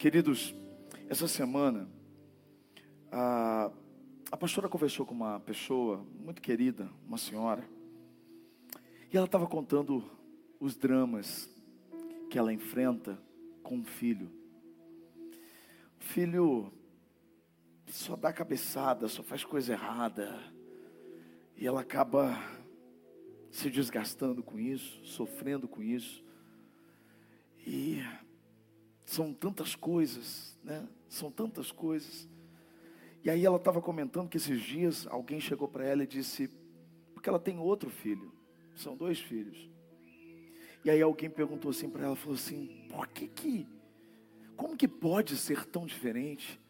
Queridos, 0.00 0.54
essa 1.10 1.28
semana 1.28 1.86
a, 3.12 3.70
a 4.32 4.36
pastora 4.38 4.66
conversou 4.66 5.04
com 5.04 5.12
uma 5.12 5.38
pessoa 5.40 5.98
muito 6.18 6.40
querida, 6.40 6.90
uma 7.06 7.18
senhora, 7.18 7.62
e 9.12 9.16
ela 9.18 9.26
estava 9.26 9.46
contando 9.46 10.02
os 10.58 10.74
dramas 10.74 11.50
que 12.30 12.38
ela 12.38 12.50
enfrenta 12.50 13.20
com 13.62 13.76
um 13.76 13.84
filho. 13.84 14.32
O 16.00 16.02
filho 16.02 16.72
só 17.86 18.16
dá 18.16 18.32
cabeçada, 18.32 19.06
só 19.06 19.22
faz 19.22 19.44
coisa 19.44 19.74
errada, 19.74 20.34
e 21.58 21.66
ela 21.66 21.82
acaba 21.82 22.42
se 23.50 23.68
desgastando 23.68 24.42
com 24.42 24.58
isso, 24.58 25.04
sofrendo 25.04 25.68
com 25.68 25.82
isso. 25.82 26.24
E 27.66 28.02
são 29.10 29.34
tantas 29.34 29.74
coisas, 29.74 30.56
né? 30.62 30.88
São 31.08 31.32
tantas 31.32 31.72
coisas. 31.72 32.28
E 33.24 33.28
aí 33.28 33.44
ela 33.44 33.56
estava 33.56 33.82
comentando 33.82 34.28
que 34.28 34.36
esses 34.36 34.62
dias 34.62 35.04
alguém 35.08 35.40
chegou 35.40 35.66
para 35.66 35.84
ela 35.84 36.04
e 36.04 36.06
disse, 36.06 36.48
porque 37.12 37.28
ela 37.28 37.40
tem 37.40 37.58
outro 37.58 37.90
filho, 37.90 38.32
são 38.76 38.96
dois 38.96 39.18
filhos. 39.18 39.68
E 40.84 40.90
aí 40.90 41.02
alguém 41.02 41.28
perguntou 41.28 41.72
assim 41.72 41.90
para 41.90 42.04
ela, 42.04 42.14
falou 42.14 42.36
assim, 42.36 42.86
por 42.88 43.08
que 43.08 43.26
que, 43.26 43.66
como 44.56 44.76
que 44.76 44.86
pode 44.86 45.36
ser 45.36 45.66
tão 45.66 45.86
diferente? 45.86 46.60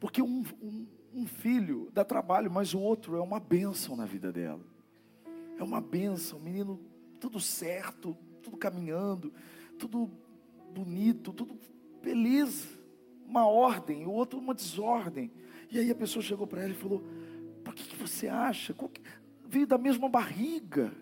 Porque 0.00 0.22
um, 0.22 0.42
um, 0.62 0.86
um 1.12 1.26
filho 1.26 1.90
dá 1.92 2.06
trabalho, 2.06 2.50
mas 2.50 2.72
o 2.72 2.80
outro 2.80 3.16
é 3.16 3.20
uma 3.20 3.38
bênção 3.38 3.96
na 3.96 4.06
vida 4.06 4.32
dela. 4.32 4.64
É 5.58 5.62
uma 5.62 5.82
bênção, 5.82 6.40
menino, 6.40 6.80
tudo 7.20 7.38
certo, 7.38 8.16
tudo 8.42 8.56
caminhando, 8.56 9.30
tudo 9.78 10.10
bonito, 10.70 11.32
tudo 11.32 11.58
beleza 12.02 12.80
uma 13.30 13.46
ordem, 13.46 14.04
o 14.04 14.10
outro 14.10 14.40
uma 14.40 14.52
desordem. 14.52 15.30
E 15.70 15.78
aí 15.78 15.90
a 15.90 15.94
pessoa 15.94 16.22
chegou 16.22 16.46
para 16.46 16.62
ela 16.62 16.72
e 16.72 16.76
falou: 16.76 17.04
Por 17.64 17.74
que, 17.74 17.84
que 17.84 17.96
você 17.96 18.26
acha? 18.26 18.74
Que... 18.74 19.00
Veio 19.46 19.66
da 19.66 19.78
mesma 19.78 20.08
barriga. 20.08 20.92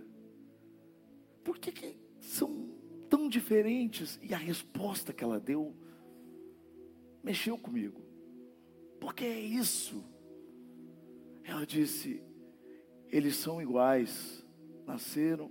Por 1.43 1.59
que, 1.59 1.73
que 1.73 1.97
são 2.21 2.69
tão 3.09 3.29
diferentes? 3.29 4.21
E 4.23 4.35
a 4.35 4.39
resposta 4.39 5.13
que 5.13 5.25
ela 5.25 5.41
deu 5.41 5.75
mexeu 7.25 7.57
comigo. 7.57 8.01
Porque 9.01 9.25
é 9.25 9.41
isso. 9.41 10.05
Ela 11.43 11.65
disse: 11.65 12.23
Eles 13.09 13.37
são 13.37 13.63
iguais, 13.63 14.47
nasceram, 14.87 15.51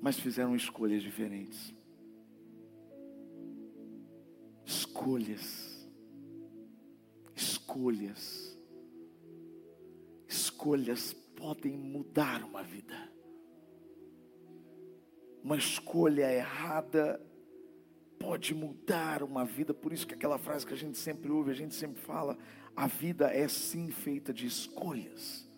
mas 0.00 0.18
fizeram 0.18 0.56
escolhas 0.56 1.02
diferentes. 1.02 1.77
Escolhas. 4.98 5.88
Escolhas. 7.36 8.58
Escolhas 10.26 11.12
podem 11.36 11.76
mudar 11.76 12.42
uma 12.42 12.62
vida. 12.62 13.08
Uma 15.42 15.56
escolha 15.56 16.32
errada 16.32 17.24
pode 18.18 18.52
mudar 18.54 19.22
uma 19.22 19.44
vida. 19.44 19.72
Por 19.72 19.92
isso 19.92 20.06
que 20.06 20.14
aquela 20.14 20.36
frase 20.36 20.66
que 20.66 20.74
a 20.74 20.76
gente 20.76 20.98
sempre 20.98 21.30
ouve, 21.30 21.52
a 21.52 21.54
gente 21.54 21.74
sempre 21.74 22.00
fala, 22.00 22.36
a 22.74 22.88
vida 22.88 23.32
é 23.32 23.46
sim 23.46 23.90
feita 23.90 24.34
de 24.34 24.46
escolhas. 24.46 25.48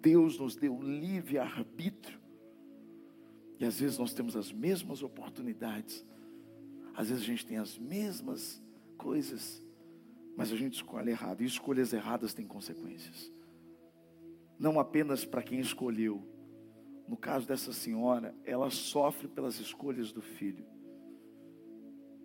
Deus 0.00 0.38
nos 0.38 0.54
deu 0.54 0.80
livre 0.80 1.38
arbítrio. 1.38 2.20
E 3.58 3.64
às 3.64 3.80
vezes 3.80 3.98
nós 3.98 4.14
temos 4.14 4.36
as 4.36 4.52
mesmas 4.52 5.02
oportunidades, 5.02 6.04
às 6.94 7.08
vezes 7.08 7.22
a 7.22 7.26
gente 7.26 7.46
tem 7.46 7.56
as 7.56 7.78
mesmas 7.78 8.62
coisas, 8.96 9.62
mas 10.36 10.52
a 10.52 10.56
gente 10.56 10.74
escolhe 10.74 11.10
errado. 11.10 11.42
E 11.42 11.46
escolhas 11.46 11.92
erradas 11.92 12.34
têm 12.34 12.46
consequências. 12.46 13.32
Não 14.58 14.78
apenas 14.78 15.24
para 15.24 15.42
quem 15.42 15.60
escolheu. 15.60 16.22
No 17.08 17.16
caso 17.16 17.46
dessa 17.46 17.72
senhora, 17.72 18.34
ela 18.44 18.70
sofre 18.70 19.28
pelas 19.28 19.58
escolhas 19.58 20.12
do 20.12 20.22
filho. 20.22 20.64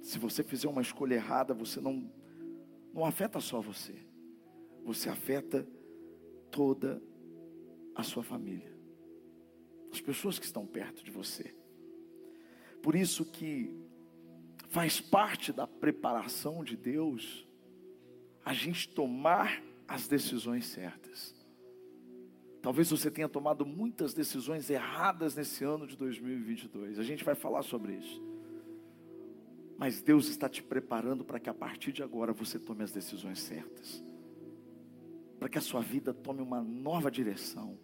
Se 0.01 0.19
você 0.19 0.44
fizer 0.44 0.67
uma 0.67 0.81
escolha 0.81 1.16
errada, 1.16 1.53
você 1.53 1.81
não 1.81 2.11
não 2.94 3.05
afeta 3.05 3.39
só 3.39 3.61
você. 3.61 3.95
Você 4.84 5.09
afeta 5.09 5.67
toda 6.49 7.01
a 7.94 8.01
sua 8.01 8.23
família. 8.23 8.75
As 9.91 10.01
pessoas 10.01 10.39
que 10.39 10.45
estão 10.45 10.66
perto 10.66 11.03
de 11.03 11.11
você. 11.11 11.55
Por 12.81 12.95
isso 12.95 13.25
que 13.25 13.86
faz 14.77 15.01
parte 15.01 15.51
da 15.51 15.65
preparação 15.65 16.63
de 16.63 16.77
Deus 16.77 17.47
a 18.45 18.53
gente 18.53 18.88
tomar 18.88 19.63
as 19.88 20.07
decisões 20.07 20.67
certas. 20.67 21.35
Talvez 22.61 22.91
você 22.91 23.09
tenha 23.09 23.27
tomado 23.27 23.66
muitas 23.66 24.13
decisões 24.13 24.69
erradas 24.69 25.35
nesse 25.35 25.63
ano 25.63 25.87
de 25.87 25.97
2022. 25.97 26.99
A 26.99 27.03
gente 27.03 27.23
vai 27.23 27.33
falar 27.33 27.63
sobre 27.63 27.93
isso. 27.95 28.21
Mas 29.79 29.99
Deus 29.99 30.27
está 30.27 30.47
te 30.47 30.61
preparando 30.61 31.25
para 31.25 31.39
que 31.39 31.49
a 31.49 31.55
partir 31.55 31.91
de 31.91 32.03
agora 32.03 32.31
você 32.31 32.59
tome 32.59 32.83
as 32.83 32.91
decisões 32.91 33.39
certas. 33.39 34.03
Para 35.39 35.49
que 35.49 35.57
a 35.57 35.61
sua 35.61 35.81
vida 35.81 36.13
tome 36.13 36.43
uma 36.43 36.61
nova 36.61 37.09
direção. 37.09 37.79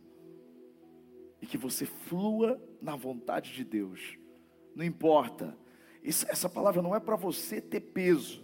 E 1.42 1.48
que 1.48 1.58
você 1.58 1.88
flua 1.88 2.62
na 2.80 2.96
vontade 2.96 3.52
de 3.52 3.64
Deus. 3.64 4.16
Não 4.76 4.86
importa 4.86 5.58
essa 6.04 6.50
palavra 6.50 6.82
não 6.82 6.96
é 6.96 7.00
para 7.00 7.16
você 7.16 7.62
ter 7.62 7.80
peso, 7.80 8.44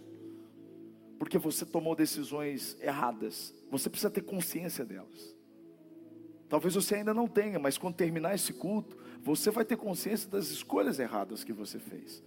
porque 1.18 1.36
você 1.36 1.66
tomou 1.66 1.94
decisões 1.94 2.76
erradas. 2.80 3.54
Você 3.70 3.90
precisa 3.90 4.10
ter 4.10 4.22
consciência 4.22 4.84
delas. 4.84 5.36
Talvez 6.48 6.74
você 6.74 6.96
ainda 6.96 7.12
não 7.12 7.28
tenha, 7.28 7.58
mas 7.58 7.78
quando 7.78 7.94
terminar 7.94 8.34
esse 8.34 8.52
culto, 8.52 8.96
você 9.22 9.50
vai 9.50 9.64
ter 9.64 9.76
consciência 9.76 10.28
das 10.28 10.48
escolhas 10.48 10.98
erradas 10.98 11.44
que 11.44 11.52
você 11.52 11.78
fez. 11.78 12.24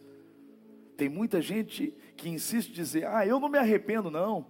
Tem 0.96 1.10
muita 1.10 1.42
gente 1.42 1.94
que 2.16 2.30
insiste 2.30 2.70
em 2.70 2.74
dizer: 2.74 3.08
Ah, 3.08 3.26
eu 3.26 3.40
não 3.40 3.50
me 3.50 3.58
arrependo, 3.58 4.12
não. 4.12 4.46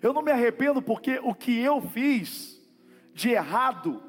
Eu 0.00 0.12
não 0.12 0.22
me 0.22 0.30
arrependo 0.30 0.80
porque 0.80 1.18
o 1.22 1.34
que 1.34 1.58
eu 1.58 1.82
fiz 1.82 2.64
de 3.12 3.30
errado 3.30 4.02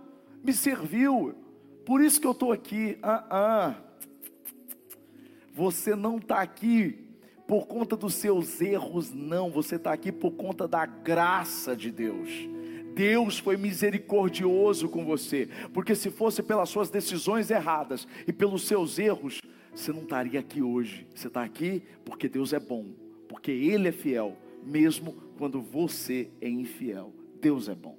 me 0.43 0.53
serviu. 0.53 1.35
Por 1.85 2.01
isso 2.01 2.21
que 2.21 2.27
eu 2.27 2.31
estou 2.31 2.51
aqui. 2.51 2.99
Ah, 3.01 3.25
ah. 3.29 3.88
Você 5.59 5.93
não 5.93 6.19
está 6.19 6.39
aqui 6.39 6.97
por 7.45 7.67
conta 7.67 7.97
dos 7.97 8.13
seus 8.13 8.61
erros, 8.61 9.13
não. 9.13 9.51
Você 9.51 9.75
está 9.75 9.91
aqui 9.91 10.09
por 10.09 10.31
conta 10.31 10.65
da 10.65 10.85
graça 10.85 11.75
de 11.75 11.91
Deus. 11.91 12.29
Deus 12.95 13.39
foi 13.39 13.57
misericordioso 13.57 14.87
com 14.87 15.03
você, 15.03 15.49
porque 15.73 15.95
se 15.95 16.09
fosse 16.09 16.41
pelas 16.41 16.69
suas 16.69 16.89
decisões 16.89 17.51
erradas 17.51 18.07
e 18.25 18.31
pelos 18.31 18.67
seus 18.67 18.97
erros, 18.97 19.41
você 19.75 19.91
não 19.91 20.03
estaria 20.03 20.39
aqui 20.39 20.61
hoje. 20.61 21.05
Você 21.13 21.27
está 21.27 21.43
aqui 21.43 21.83
porque 22.05 22.29
Deus 22.29 22.53
é 22.53 22.59
bom, 22.59 22.85
porque 23.27 23.51
Ele 23.51 23.89
é 23.89 23.91
fiel, 23.91 24.37
mesmo 24.63 25.11
quando 25.37 25.61
você 25.61 26.29
é 26.39 26.47
infiel. 26.47 27.13
Deus 27.41 27.67
é 27.67 27.75
bom. 27.75 27.97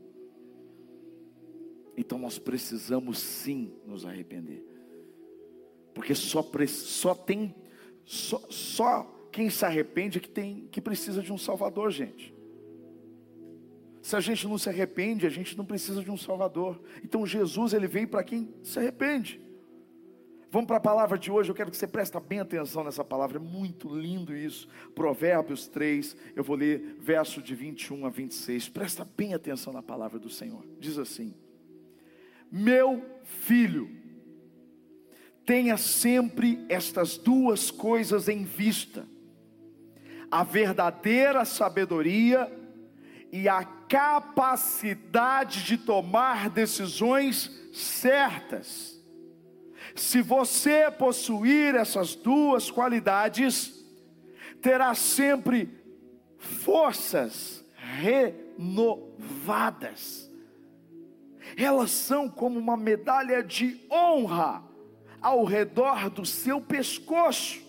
Então 1.94 2.18
nós 2.18 2.38
precisamos 2.38 3.18
sim 3.18 3.70
nos 3.86 4.06
arrepender. 4.06 4.69
Porque 5.94 6.14
só, 6.14 6.42
só 6.68 7.14
tem, 7.14 7.54
só, 8.04 8.40
só 8.48 9.28
quem 9.30 9.48
se 9.48 9.64
arrepende 9.64 10.18
é 10.18 10.20
que 10.20 10.28
tem, 10.28 10.68
que 10.70 10.80
precisa 10.80 11.22
de 11.22 11.32
um 11.32 11.38
Salvador, 11.38 11.90
gente. 11.90 12.34
Se 14.02 14.16
a 14.16 14.20
gente 14.20 14.48
não 14.48 14.56
se 14.56 14.68
arrepende, 14.68 15.26
a 15.26 15.30
gente 15.30 15.56
não 15.56 15.64
precisa 15.64 16.02
de 16.02 16.10
um 16.10 16.16
Salvador. 16.16 16.80
Então 17.04 17.26
Jesus 17.26 17.72
ele 17.72 17.86
veio 17.86 18.08
para 18.08 18.24
quem 18.24 18.52
se 18.62 18.78
arrepende. 18.78 19.40
Vamos 20.50 20.66
para 20.66 20.78
a 20.78 20.80
palavra 20.80 21.16
de 21.16 21.30
hoje, 21.30 21.48
eu 21.48 21.54
quero 21.54 21.70
que 21.70 21.76
você 21.76 21.86
preste 21.86 22.18
bem 22.18 22.40
atenção 22.40 22.82
nessa 22.82 23.04
palavra, 23.04 23.36
é 23.36 23.40
muito 23.40 23.88
lindo 23.88 24.34
isso. 24.34 24.66
Provérbios 24.96 25.68
3, 25.68 26.16
eu 26.34 26.42
vou 26.42 26.56
ler 26.56 26.96
verso 26.98 27.40
de 27.40 27.54
21 27.54 28.04
a 28.04 28.10
26. 28.10 28.68
Presta 28.68 29.08
bem 29.16 29.32
atenção 29.32 29.72
na 29.72 29.82
palavra 29.82 30.18
do 30.18 30.28
Senhor. 30.28 30.64
Diz 30.80 30.98
assim: 30.98 31.32
Meu 32.50 33.04
filho, 33.22 33.88
Tenha 35.50 35.76
sempre 35.76 36.64
estas 36.68 37.18
duas 37.18 37.72
coisas 37.72 38.28
em 38.28 38.44
vista: 38.44 39.04
a 40.30 40.44
verdadeira 40.44 41.44
sabedoria 41.44 42.48
e 43.32 43.48
a 43.48 43.64
capacidade 43.64 45.64
de 45.64 45.76
tomar 45.76 46.48
decisões 46.50 47.50
certas. 47.72 49.02
Se 49.96 50.22
você 50.22 50.88
possuir 50.88 51.74
essas 51.74 52.14
duas 52.14 52.70
qualidades, 52.70 53.74
terá 54.62 54.94
sempre 54.94 55.68
forças 56.38 57.64
renovadas. 57.98 60.30
Elas 61.56 61.90
são 61.90 62.28
como 62.28 62.56
uma 62.56 62.76
medalha 62.76 63.42
de 63.42 63.80
honra 63.90 64.69
ao 65.20 65.44
redor 65.44 66.10
do 66.10 66.24
seu 66.24 66.60
pescoço, 66.60 67.60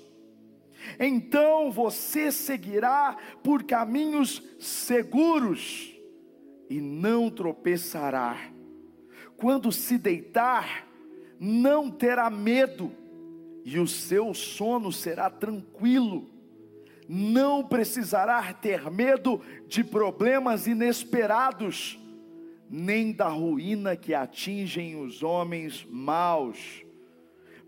Então 0.99 1.71
você 1.71 2.31
seguirá 2.31 3.15
por 3.43 3.63
caminhos 3.63 4.41
seguros 4.59 5.93
e 6.69 6.79
não 6.79 7.29
tropeçará. 7.29 8.37
Quando 9.37 9.71
se 9.71 9.97
deitar, 9.97 10.87
não 11.39 11.89
terá 11.89 12.29
medo, 12.29 12.91
e 13.63 13.79
o 13.79 13.87
seu 13.87 14.33
sono 14.33 14.91
será 14.91 15.29
tranquilo. 15.29 16.29
Não 17.07 17.63
precisará 17.63 18.53
ter 18.53 18.89
medo 18.89 19.41
de 19.67 19.83
problemas 19.83 20.67
inesperados, 20.67 21.99
nem 22.69 23.11
da 23.11 23.27
ruína 23.27 23.95
que 23.97 24.13
atingem 24.13 24.95
os 24.95 25.21
homens 25.21 25.85
maus, 25.89 26.85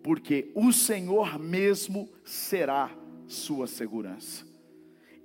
porque 0.04 0.52
o 0.54 0.72
Senhor 0.74 1.40
mesmo 1.40 2.10
será 2.26 2.92
sua 3.26 3.66
segurança. 3.66 4.46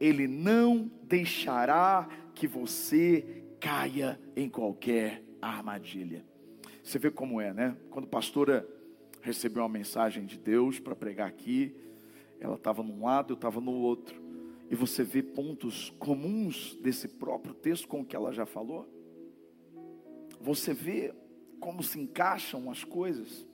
Ele 0.00 0.28
não 0.28 0.90
deixará 1.02 2.08
que 2.34 2.46
você 2.46 3.44
caia 3.60 4.18
em 4.36 4.48
qualquer 4.48 5.24
armadilha. 5.42 6.24
Você 6.82 6.98
vê 6.98 7.10
como 7.10 7.40
é, 7.40 7.52
né? 7.52 7.76
Quando 7.90 8.04
a 8.04 8.08
pastora 8.08 8.66
recebeu 9.20 9.64
uma 9.64 9.68
mensagem 9.68 10.24
de 10.24 10.38
Deus 10.38 10.78
para 10.78 10.94
pregar 10.94 11.28
aqui, 11.28 11.74
ela 12.38 12.54
estava 12.54 12.82
num 12.82 13.04
lado, 13.04 13.32
eu 13.32 13.34
estava 13.34 13.60
no 13.60 13.72
outro. 13.72 14.22
E 14.70 14.76
você 14.76 15.02
vê 15.02 15.22
pontos 15.22 15.90
comuns 15.98 16.76
desse 16.80 17.08
próprio 17.08 17.52
texto 17.52 17.88
com 17.88 18.02
o 18.02 18.04
que 18.04 18.14
ela 18.14 18.32
já 18.32 18.46
falou. 18.46 18.88
Você 20.40 20.72
vê 20.72 21.12
como 21.58 21.82
se 21.82 21.98
encaixam 21.98 22.70
as 22.70 22.84
coisas. 22.84 23.47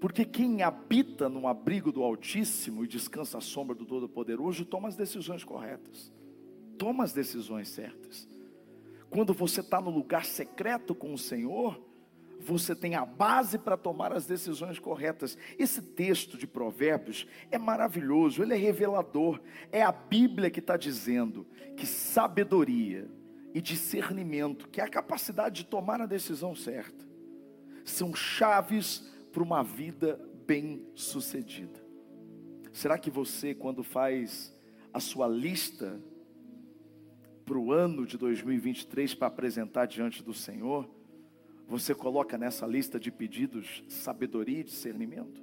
Porque 0.00 0.24
quem 0.24 0.62
habita 0.62 1.28
no 1.28 1.46
abrigo 1.46 1.92
do 1.92 2.02
Altíssimo 2.02 2.84
e 2.84 2.88
descansa 2.88 3.36
à 3.36 3.40
sombra 3.40 3.76
do 3.76 3.84
Todo-Poderoso, 3.84 4.64
toma 4.64 4.88
as 4.88 4.96
decisões 4.96 5.44
corretas, 5.44 6.10
toma 6.78 7.04
as 7.04 7.12
decisões 7.12 7.68
certas. 7.68 8.26
Quando 9.10 9.34
você 9.34 9.60
está 9.60 9.80
no 9.80 9.90
lugar 9.90 10.24
secreto 10.24 10.94
com 10.94 11.12
o 11.12 11.18
Senhor, 11.18 11.78
você 12.38 12.74
tem 12.74 12.94
a 12.94 13.04
base 13.04 13.58
para 13.58 13.76
tomar 13.76 14.12
as 14.12 14.26
decisões 14.26 14.78
corretas. 14.78 15.36
Esse 15.58 15.82
texto 15.82 16.38
de 16.38 16.46
Provérbios 16.46 17.26
é 17.50 17.58
maravilhoso, 17.58 18.42
ele 18.42 18.54
é 18.54 18.56
revelador. 18.56 19.38
É 19.70 19.82
a 19.82 19.92
Bíblia 19.92 20.50
que 20.50 20.60
está 20.60 20.76
dizendo 20.78 21.46
que 21.76 21.86
sabedoria 21.86 23.06
e 23.52 23.60
discernimento, 23.60 24.68
que 24.68 24.80
é 24.80 24.84
a 24.84 24.88
capacidade 24.88 25.56
de 25.56 25.64
tomar 25.66 26.00
a 26.00 26.06
decisão 26.06 26.54
certa, 26.54 27.04
são 27.84 28.14
chaves 28.14 29.09
para 29.32 29.42
uma 29.42 29.62
vida 29.62 30.20
bem-sucedida. 30.46 31.80
Será 32.72 32.98
que 32.98 33.10
você, 33.10 33.54
quando 33.54 33.82
faz 33.82 34.56
a 34.92 35.00
sua 35.00 35.28
lista 35.28 36.00
para 37.44 37.58
o 37.58 37.72
ano 37.72 38.06
de 38.06 38.16
2023 38.16 39.14
para 39.14 39.28
apresentar 39.28 39.86
diante 39.86 40.22
do 40.22 40.32
Senhor, 40.32 40.88
você 41.66 41.94
coloca 41.94 42.36
nessa 42.36 42.66
lista 42.66 42.98
de 42.98 43.10
pedidos 43.10 43.84
sabedoria 43.88 44.60
e 44.60 44.64
discernimento? 44.64 45.40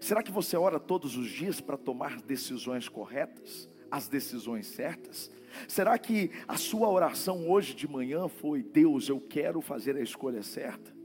Será 0.00 0.22
que 0.22 0.32
você 0.32 0.56
ora 0.56 0.80
todos 0.80 1.16
os 1.16 1.28
dias 1.28 1.60
para 1.60 1.76
tomar 1.76 2.20
decisões 2.22 2.88
corretas, 2.88 3.68
as 3.90 4.08
decisões 4.08 4.66
certas? 4.66 5.30
Será 5.68 5.98
que 5.98 6.30
a 6.48 6.56
sua 6.56 6.88
oração 6.88 7.48
hoje 7.50 7.74
de 7.74 7.86
manhã 7.86 8.26
foi: 8.26 8.62
Deus, 8.62 9.08
eu 9.08 9.20
quero 9.20 9.60
fazer 9.60 9.96
a 9.96 10.00
escolha 10.00 10.42
certa? 10.42 11.01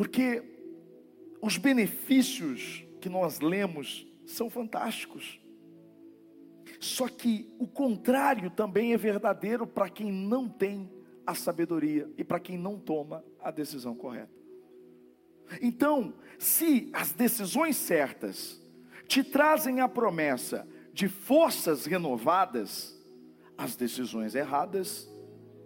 Porque 0.00 0.42
os 1.42 1.58
benefícios 1.58 2.82
que 3.02 3.08
nós 3.10 3.40
lemos 3.40 4.06
são 4.24 4.48
fantásticos. 4.48 5.38
Só 6.80 7.06
que 7.06 7.54
o 7.58 7.66
contrário 7.66 8.50
também 8.50 8.94
é 8.94 8.96
verdadeiro 8.96 9.66
para 9.66 9.90
quem 9.90 10.10
não 10.10 10.48
tem 10.48 10.90
a 11.26 11.34
sabedoria 11.34 12.10
e 12.16 12.24
para 12.24 12.40
quem 12.40 12.56
não 12.56 12.78
toma 12.78 13.22
a 13.40 13.50
decisão 13.50 13.94
correta. 13.94 14.32
Então, 15.60 16.14
se 16.38 16.88
as 16.94 17.12
decisões 17.12 17.76
certas 17.76 18.58
te 19.06 19.22
trazem 19.22 19.80
a 19.80 19.88
promessa 19.88 20.66
de 20.94 21.08
forças 21.08 21.84
renovadas, 21.84 22.98
as 23.54 23.76
decisões 23.76 24.34
erradas 24.34 25.06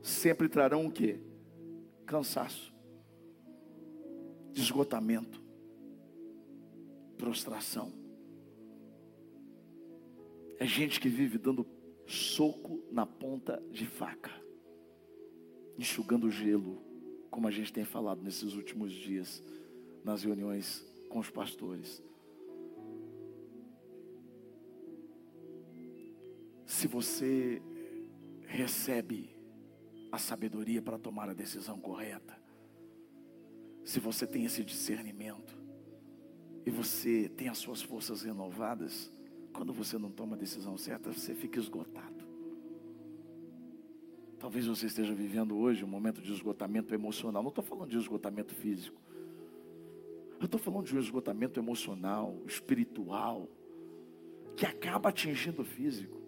sempre 0.02 0.48
trarão 0.48 0.86
o 0.86 0.90
que? 0.90 1.20
Cansaço 2.04 2.73
de 4.54 4.62
esgotamento, 4.62 5.42
prostração. 7.18 7.92
É 10.58 10.64
gente 10.64 11.00
que 11.00 11.08
vive 11.08 11.36
dando 11.38 11.66
soco 12.06 12.80
na 12.92 13.04
ponta 13.04 13.60
de 13.72 13.84
faca, 13.84 14.30
enxugando 15.76 16.30
gelo, 16.30 16.80
como 17.30 17.48
a 17.48 17.50
gente 17.50 17.72
tem 17.72 17.84
falado 17.84 18.22
nesses 18.22 18.54
últimos 18.54 18.92
dias, 18.92 19.42
nas 20.04 20.22
reuniões 20.22 20.86
com 21.08 21.18
os 21.18 21.28
pastores. 21.28 22.00
Se 26.64 26.86
você 26.86 27.60
recebe 28.46 29.34
a 30.12 30.18
sabedoria 30.18 30.80
para 30.80 30.96
tomar 30.96 31.28
a 31.28 31.34
decisão 31.34 31.80
correta, 31.80 32.43
se 33.84 34.00
você 34.00 34.26
tem 34.26 34.44
esse 34.44 34.64
discernimento 34.64 35.54
e 36.64 36.70
você 36.70 37.28
tem 37.28 37.48
as 37.48 37.58
suas 37.58 37.82
forças 37.82 38.22
renovadas, 38.22 39.12
quando 39.52 39.72
você 39.72 39.98
não 39.98 40.10
toma 40.10 40.34
a 40.34 40.38
decisão 40.38 40.76
certa, 40.78 41.12
você 41.12 41.34
fica 41.34 41.58
esgotado. 41.58 42.24
Talvez 44.38 44.66
você 44.66 44.86
esteja 44.86 45.14
vivendo 45.14 45.56
hoje 45.56 45.84
um 45.84 45.88
momento 45.88 46.20
de 46.20 46.32
esgotamento 46.32 46.94
emocional. 46.94 47.42
Não 47.42 47.50
estou 47.50 47.64
falando 47.64 47.90
de 47.90 47.98
esgotamento 47.98 48.54
físico. 48.54 49.00
Eu 50.40 50.46
estou 50.46 50.60
falando 50.60 50.86
de 50.86 50.96
um 50.96 50.98
esgotamento 50.98 51.60
emocional, 51.60 52.42
espiritual, 52.46 53.48
que 54.56 54.66
acaba 54.66 55.10
atingindo 55.10 55.62
o 55.62 55.64
físico. 55.64 56.20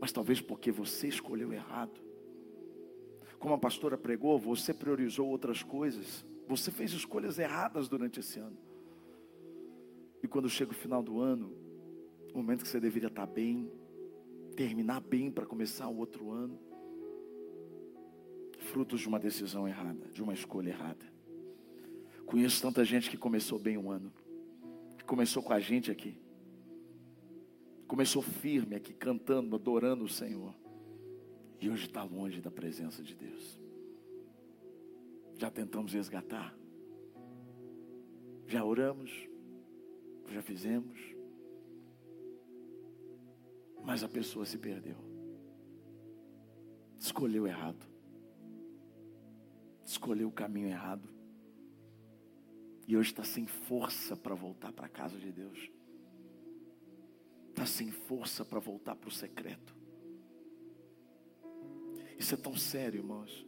Mas 0.00 0.12
talvez 0.12 0.40
porque 0.40 0.70
você 0.72 1.08
escolheu 1.08 1.52
errado 1.52 2.02
como 3.38 3.54
a 3.54 3.58
pastora 3.58 3.96
pregou, 3.96 4.38
você 4.38 4.72
priorizou 4.72 5.28
outras 5.28 5.62
coisas, 5.62 6.24
você 6.48 6.70
fez 6.70 6.92
escolhas 6.92 7.38
erradas 7.38 7.88
durante 7.88 8.20
esse 8.20 8.38
ano. 8.38 8.56
E 10.22 10.28
quando 10.28 10.48
chega 10.48 10.70
o 10.70 10.74
final 10.74 11.02
do 11.02 11.20
ano, 11.20 11.52
o 12.32 12.38
momento 12.38 12.62
que 12.62 12.68
você 12.68 12.80
deveria 12.80 13.08
estar 13.08 13.26
bem, 13.26 13.70
terminar 14.56 15.00
bem 15.00 15.30
para 15.30 15.46
começar 15.46 15.88
o 15.88 15.96
outro 15.96 16.30
ano, 16.30 16.58
frutos 18.58 19.00
de 19.00 19.08
uma 19.08 19.18
decisão 19.18 19.68
errada, 19.68 20.08
de 20.08 20.22
uma 20.22 20.32
escolha 20.32 20.70
errada. 20.70 21.12
Conheço 22.24 22.62
tanta 22.62 22.84
gente 22.84 23.10
que 23.10 23.16
começou 23.16 23.58
bem 23.58 23.76
um 23.76 23.90
ano, 23.90 24.12
que 24.96 25.04
começou 25.04 25.42
com 25.42 25.52
a 25.52 25.60
gente 25.60 25.90
aqui, 25.90 26.18
começou 27.86 28.22
firme 28.22 28.74
aqui, 28.74 28.94
cantando, 28.94 29.54
adorando 29.54 30.04
o 30.04 30.08
Senhor 30.08 30.54
e 31.60 31.70
hoje 31.70 31.86
está 31.86 32.02
longe 32.02 32.40
da 32.40 32.50
presença 32.50 33.02
de 33.02 33.14
Deus. 33.14 33.60
Já 35.36 35.50
tentamos 35.50 35.92
resgatar, 35.92 36.56
já 38.46 38.64
oramos, 38.64 39.10
já 40.28 40.42
fizemos, 40.42 40.98
mas 43.84 44.02
a 44.02 44.08
pessoa 44.08 44.46
se 44.46 44.56
perdeu, 44.58 44.96
escolheu 46.98 47.46
errado, 47.46 47.84
escolheu 49.84 50.28
o 50.28 50.32
caminho 50.32 50.68
errado, 50.68 51.08
e 52.86 52.96
hoje 52.96 53.10
está 53.10 53.24
sem 53.24 53.46
força 53.46 54.16
para 54.16 54.34
voltar 54.34 54.72
para 54.72 54.86
a 54.86 54.90
casa 54.90 55.18
de 55.18 55.32
Deus, 55.32 55.70
está 57.50 57.66
sem 57.66 57.90
força 57.90 58.44
para 58.44 58.58
voltar 58.58 58.94
para 58.94 59.08
o 59.08 59.12
secreto. 59.12 59.83
Isso 62.24 62.32
é 62.32 62.38
tão 62.38 62.56
sério, 62.56 63.00
irmãos. 63.00 63.46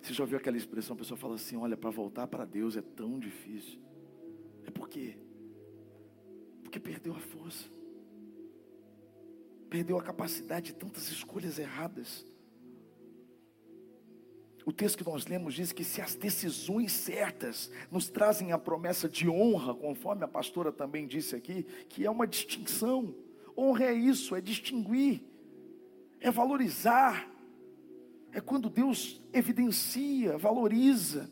Você 0.00 0.14
já 0.14 0.22
ouviu 0.22 0.38
aquela 0.38 0.56
expressão, 0.56 0.94
a 0.94 0.98
pessoa 1.00 1.18
fala 1.18 1.34
assim: 1.34 1.56
olha, 1.56 1.76
para 1.76 1.90
voltar 1.90 2.28
para 2.28 2.44
Deus 2.44 2.76
é 2.76 2.80
tão 2.80 3.18
difícil. 3.18 3.80
É 4.64 4.70
por 4.70 4.88
quê? 4.88 5.16
Porque 6.62 6.78
perdeu 6.78 7.12
a 7.12 7.18
força, 7.18 7.68
perdeu 9.68 9.98
a 9.98 10.02
capacidade 10.02 10.66
de 10.66 10.74
tantas 10.74 11.10
escolhas 11.10 11.58
erradas. 11.58 12.24
O 14.64 14.72
texto 14.72 14.98
que 14.98 15.04
nós 15.04 15.26
lemos 15.26 15.52
diz 15.52 15.72
que 15.72 15.82
se 15.82 16.00
as 16.00 16.14
decisões 16.14 16.92
certas 16.92 17.68
nos 17.90 18.08
trazem 18.08 18.52
a 18.52 18.58
promessa 18.58 19.08
de 19.08 19.28
honra, 19.28 19.74
conforme 19.74 20.22
a 20.22 20.28
pastora 20.28 20.70
também 20.70 21.08
disse 21.08 21.34
aqui, 21.34 21.64
que 21.88 22.06
é 22.06 22.10
uma 22.10 22.28
distinção. 22.28 23.12
Honra 23.58 23.86
é 23.86 23.92
isso, 23.92 24.36
é 24.36 24.40
distinguir, 24.40 25.20
é 26.20 26.30
valorizar, 26.30 27.33
é 28.34 28.40
quando 28.40 28.68
Deus 28.68 29.22
evidencia, 29.32 30.36
valoriza. 30.36 31.30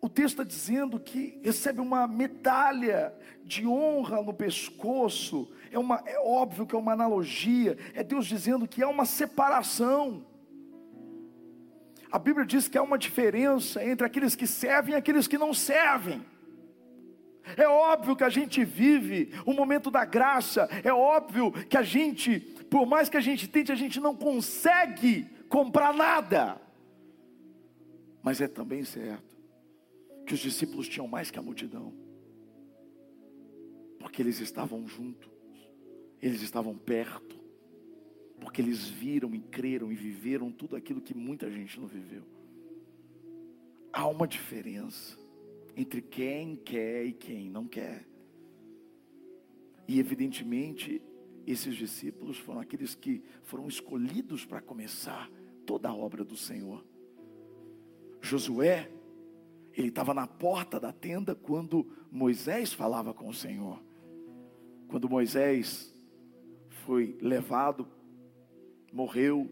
o 0.00 0.08
texto 0.08 0.40
está 0.40 0.44
dizendo 0.44 0.98
que 0.98 1.38
recebe 1.42 1.80
uma 1.80 2.06
medalha 2.06 3.12
de 3.44 3.66
honra 3.66 4.22
no 4.22 4.32
pescoço. 4.32 5.50
É, 5.70 5.78
uma, 5.78 6.02
é 6.06 6.18
óbvio 6.20 6.64
que 6.66 6.74
é 6.74 6.78
uma 6.78 6.92
analogia. 6.92 7.76
É 7.92 8.02
Deus 8.02 8.26
dizendo 8.26 8.66
que 8.66 8.82
há 8.82 8.88
uma 8.88 9.04
separação. 9.04 10.24
A 12.10 12.18
Bíblia 12.18 12.46
diz 12.46 12.66
que 12.66 12.78
há 12.78 12.82
uma 12.82 12.96
diferença 12.96 13.84
entre 13.84 14.06
aqueles 14.06 14.34
que 14.34 14.46
servem 14.46 14.94
e 14.94 14.96
aqueles 14.96 15.26
que 15.26 15.36
não 15.36 15.52
servem. 15.52 16.24
É 17.56 17.66
óbvio 17.66 18.16
que 18.16 18.24
a 18.24 18.30
gente 18.30 18.64
vive 18.64 19.32
o 19.44 19.52
momento 19.52 19.90
da 19.90 20.04
graça, 20.04 20.68
é 20.84 20.92
óbvio 20.92 21.50
que 21.50 21.76
a 21.76 21.82
gente, 21.82 22.38
por 22.70 22.86
mais 22.86 23.08
que 23.08 23.16
a 23.16 23.20
gente 23.20 23.48
tente, 23.48 23.72
a 23.72 23.74
gente 23.74 23.98
não 23.98 24.14
consegue 24.14 25.39
comprar 25.50 25.92
nada. 25.92 26.58
Mas 28.22 28.40
é 28.40 28.48
também 28.48 28.84
certo 28.84 29.36
que 30.24 30.32
os 30.32 30.40
discípulos 30.40 30.88
tinham 30.88 31.08
mais 31.08 31.30
que 31.30 31.38
a 31.38 31.42
multidão, 31.42 31.92
porque 33.98 34.22
eles 34.22 34.38
estavam 34.40 34.86
juntos, 34.86 35.28
eles 36.22 36.40
estavam 36.40 36.76
perto, 36.78 37.36
porque 38.40 38.62
eles 38.62 38.88
viram 38.88 39.34
e 39.34 39.40
creram 39.40 39.90
e 39.90 39.94
viveram 39.94 40.52
tudo 40.52 40.76
aquilo 40.76 41.00
que 41.00 41.14
muita 41.14 41.50
gente 41.50 41.80
não 41.80 41.88
viveu. 41.88 42.22
Há 43.92 44.06
uma 44.06 44.28
diferença 44.28 45.18
entre 45.76 46.00
quem 46.00 46.54
quer 46.54 47.04
e 47.06 47.12
quem 47.12 47.50
não 47.50 47.66
quer. 47.66 48.06
E 49.88 49.98
evidentemente, 49.98 51.02
esses 51.46 51.74
discípulos 51.74 52.38
foram 52.38 52.60
aqueles 52.60 52.94
que 52.94 53.22
foram 53.42 53.66
escolhidos 53.66 54.44
para 54.44 54.60
começar 54.60 55.28
toda 55.70 55.88
a 55.88 55.94
obra 55.94 56.24
do 56.24 56.36
Senhor. 56.36 56.84
Josué, 58.20 58.90
ele 59.72 59.86
estava 59.86 60.12
na 60.12 60.26
porta 60.26 60.80
da 60.80 60.92
tenda 60.92 61.32
quando 61.32 61.88
Moisés 62.10 62.72
falava 62.72 63.14
com 63.14 63.28
o 63.28 63.32
Senhor. 63.32 63.80
Quando 64.88 65.08
Moisés 65.08 65.94
foi 66.84 67.16
levado, 67.22 67.86
morreu, 68.92 69.48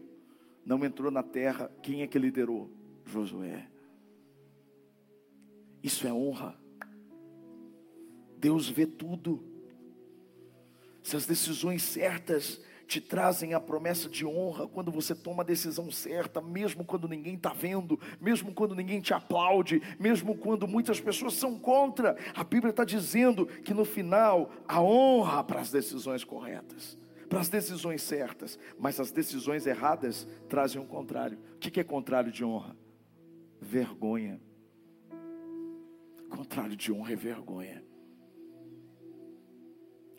não 0.65 0.83
entrou 0.83 1.09
na 1.09 1.23
terra, 1.23 1.71
quem 1.81 2.01
é 2.01 2.07
que 2.07 2.19
liderou? 2.19 2.69
Josué. 3.05 3.69
Isso 5.81 6.05
é 6.05 6.11
honra. 6.11 6.59
Deus 8.37 8.67
vê 8.67 8.85
tudo. 8.85 9.41
Se 11.01 11.15
as 11.15 11.25
decisões 11.25 11.81
certas 11.81 12.61
te 12.89 12.99
trazem 12.99 13.53
a 13.53 13.59
promessa 13.59 14.09
de 14.09 14.25
honra 14.25 14.67
quando 14.67 14.91
você 14.91 15.13
toma 15.13 15.43
a 15.43 15.45
decisão 15.45 15.91
certa, 15.91 16.41
mesmo 16.41 16.83
quando 16.83 17.07
ninguém 17.07 17.35
está 17.35 17.53
vendo, 17.53 17.99
mesmo 18.19 18.51
quando 18.51 18.73
ninguém 18.73 18.99
te 18.99 19.13
aplaude, 19.13 19.79
mesmo 19.99 20.35
quando 20.35 20.67
muitas 20.67 20.99
pessoas 20.99 21.35
são 21.35 21.59
contra. 21.59 22.17
A 22.33 22.43
Bíblia 22.43 22.71
está 22.71 22.83
dizendo 22.83 23.45
que 23.45 23.75
no 23.75 23.85
final 23.85 24.49
a 24.67 24.81
honra 24.81 25.43
para 25.43 25.61
as 25.61 25.69
decisões 25.69 26.23
corretas, 26.23 26.97
para 27.29 27.39
as 27.39 27.47
decisões 27.47 28.01
certas, 28.01 28.57
mas 28.79 28.99
as 28.99 29.11
decisões 29.11 29.67
erradas 29.67 30.27
trazem 30.49 30.81
o 30.81 30.85
contrário. 30.85 31.37
O 31.53 31.59
que 31.59 31.79
é 31.79 31.83
contrário 31.83 32.31
de 32.31 32.43
honra? 32.43 32.75
Vergonha. 33.61 34.41
Contrário 36.27 36.75
de 36.75 36.91
honra 36.91 37.13
é 37.13 37.15
vergonha. 37.15 37.88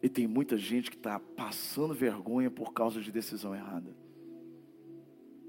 E 0.02 0.08
tem 0.08 0.26
muita 0.26 0.56
gente 0.56 0.90
que 0.90 0.96
está 0.96 1.18
passando 1.18 1.94
vergonha 1.94 2.50
por 2.50 2.72
causa 2.72 3.00
de 3.00 3.12
decisão 3.12 3.54
errada. 3.54 3.94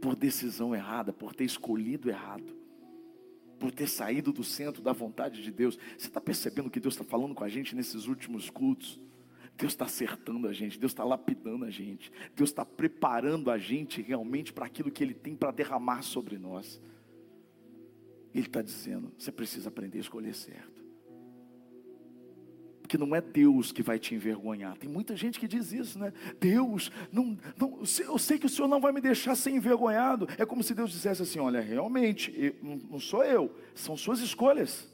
Por 0.02 0.16
decisão 0.16 0.76
errada, 0.76 1.14
por 1.14 1.34
ter 1.34 1.46
escolhido 1.46 2.10
errado. 2.10 2.56
Por 3.60 3.72
ter 3.72 3.88
saído 3.88 4.34
do 4.34 4.44
centro 4.44 4.82
da 4.82 4.92
vontade 4.92 5.42
de 5.42 5.52
Deus. 5.52 5.78
Você 5.98 6.08
está 6.08 6.20
percebendo 6.20 6.70
que 6.70 6.80
Deus 6.80 6.96
está 6.96 7.06
falando 7.06 7.34
com 7.34 7.44
a 7.44 7.50
gente 7.50 7.76
nesses 7.76 8.08
últimos 8.08 8.50
cultos? 8.50 9.00
Deus 9.58 9.74
está 9.74 9.86
acertando 9.86 10.48
a 10.48 10.54
gente, 10.54 10.80
Deus 10.80 10.92
está 10.92 11.04
lapidando 11.04 11.66
a 11.66 11.70
gente, 11.70 12.12
Deus 12.36 12.50
está 12.50 12.66
preparando 12.66 13.52
a 13.52 13.58
gente 13.58 14.02
realmente 14.02 14.52
para 14.52 14.66
aquilo 14.66 14.90
que 14.90 15.04
Ele 15.04 15.14
tem 15.14 15.36
para 15.36 15.52
derramar 15.52 16.02
sobre 16.02 16.38
nós. 16.38 16.82
Ele 18.34 18.48
está 18.48 18.62
dizendo: 18.62 19.12
você 19.18 19.32
precisa 19.32 19.70
aprender 19.70 20.00
a 20.00 20.02
escolher 20.02 20.34
certo. 20.34 20.71
Porque 22.92 23.06
não 23.06 23.16
é 23.16 23.22
Deus 23.22 23.72
que 23.72 23.82
vai 23.82 23.98
te 23.98 24.14
envergonhar. 24.14 24.76
Tem 24.78 24.90
muita 24.90 25.16
gente 25.16 25.40
que 25.40 25.48
diz 25.48 25.72
isso, 25.72 25.98
né? 25.98 26.12
Deus, 26.42 26.92
não, 27.10 27.40
não, 27.58 27.80
eu 28.00 28.18
sei 28.18 28.38
que 28.38 28.46
o 28.46 28.50
Senhor 28.50 28.68
não 28.68 28.82
vai 28.82 28.92
me 28.92 29.00
deixar 29.00 29.34
ser 29.34 29.52
envergonhado. 29.52 30.28
É 30.38 30.46
como 30.46 30.62
se 30.62 30.74
Deus 30.74 30.92
dissesse 30.92 31.22
assim: 31.22 31.40
olha, 31.40 31.62
realmente, 31.62 32.54
não 32.62 33.00
sou 33.00 33.24
eu, 33.24 33.56
são 33.74 33.96
suas 33.96 34.20
escolhas. 34.20 34.90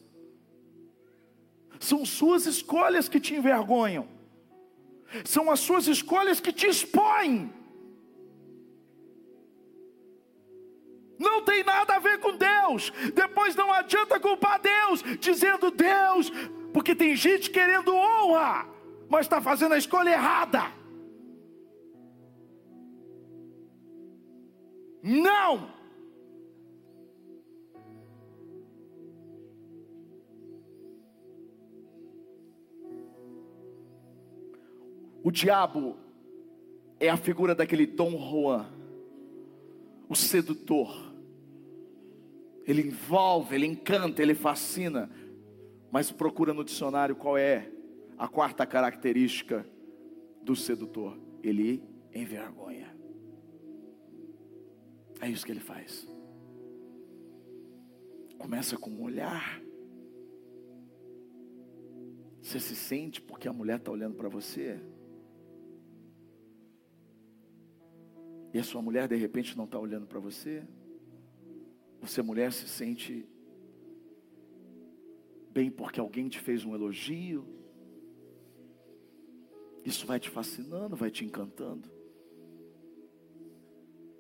São 1.80 2.06
suas 2.06 2.46
escolhas 2.46 3.10
que 3.10 3.20
te 3.20 3.34
envergonham. 3.34 4.08
São 5.26 5.50
as 5.50 5.60
suas 5.60 5.88
escolhas 5.88 6.40
que 6.40 6.54
te 6.54 6.68
expõem. 6.68 7.52
Não 11.18 11.44
tem 11.44 11.64
nada 11.64 11.96
a 11.96 12.00
ver 12.00 12.20
com 12.20 12.38
Deus. 12.38 12.94
Depois 13.16 13.56
não 13.56 13.74
adianta 13.74 14.20
culpar 14.20 14.62
Deus, 14.62 15.02
dizendo 15.20 15.72
Deus, 15.72 16.32
porque 16.78 16.94
tem 16.94 17.16
gente 17.16 17.50
querendo 17.50 17.92
honra, 17.92 18.70
mas 19.10 19.22
está 19.22 19.42
fazendo 19.42 19.74
a 19.74 19.80
escolha 19.80 20.12
errada. 20.12 20.72
Não! 25.02 25.72
O 35.24 35.32
diabo 35.32 35.98
é 37.00 37.10
a 37.10 37.18
figura 37.18 37.56
daquele 37.56 37.88
Dom 37.88 38.12
Juan, 38.20 38.68
o 40.08 40.16
sedutor 40.16 41.08
ele 42.68 42.84
envolve, 42.84 43.56
ele 43.56 43.66
encanta, 43.66 44.22
ele 44.22 44.36
fascina. 44.36 45.10
Mas 45.92 46.12
procura 46.12 46.54
no 46.54 46.64
dicionário 46.64 47.16
qual 47.16 47.38
é 47.38 47.72
a 48.18 48.28
quarta 48.28 48.66
característica 48.66 49.66
do 50.42 50.56
sedutor: 50.56 51.18
ele 51.44 51.84
envergonha. 52.14 52.96
É 55.20 55.30
isso 55.30 55.46
que 55.46 55.52
ele 55.52 55.60
faz. 55.60 56.08
Começa 58.38 58.78
com 58.78 58.92
um 58.92 59.02
olhar. 59.02 59.62
Você 62.42 62.60
se 62.60 62.76
sente 62.76 63.22
porque 63.22 63.48
a 63.48 63.54
mulher 63.54 63.78
está 63.78 63.92
olhando 63.92 64.16
para 64.16 64.30
você. 64.30 64.80
E 68.54 68.60
a 68.60 68.64
sua 68.64 68.82
mulher 68.82 69.08
de 69.08 69.16
repente 69.16 69.58
não 69.58 69.66
está 69.66 69.78
olhando 69.78 70.08
para 70.08 70.20
você. 70.20 70.64
Você, 72.00 72.22
mulher, 72.22 72.52
se 72.52 72.68
sente 72.68 73.28
bem 75.58 75.72
porque 75.72 76.00
alguém 76.00 76.30
te 76.30 76.40
fez 76.40 76.64
um 76.64 76.76
elogio. 76.76 77.44
Isso 79.84 80.06
vai 80.06 80.20
te 80.20 80.30
fascinando, 80.30 80.96
vai 80.96 81.10
te 81.10 81.26
encantando. 81.26 81.90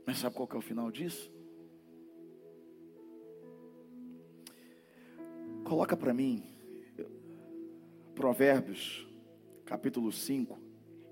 Mas 0.03 0.17
sabe 0.17 0.35
qual 0.35 0.49
é 0.51 0.57
o 0.57 0.61
final 0.61 0.89
disso? 0.89 1.31
Coloca 5.63 5.95
para 5.95 6.11
mim 6.11 6.43
Provérbios, 8.15 9.07
capítulo 9.63 10.11
5, 10.11 10.57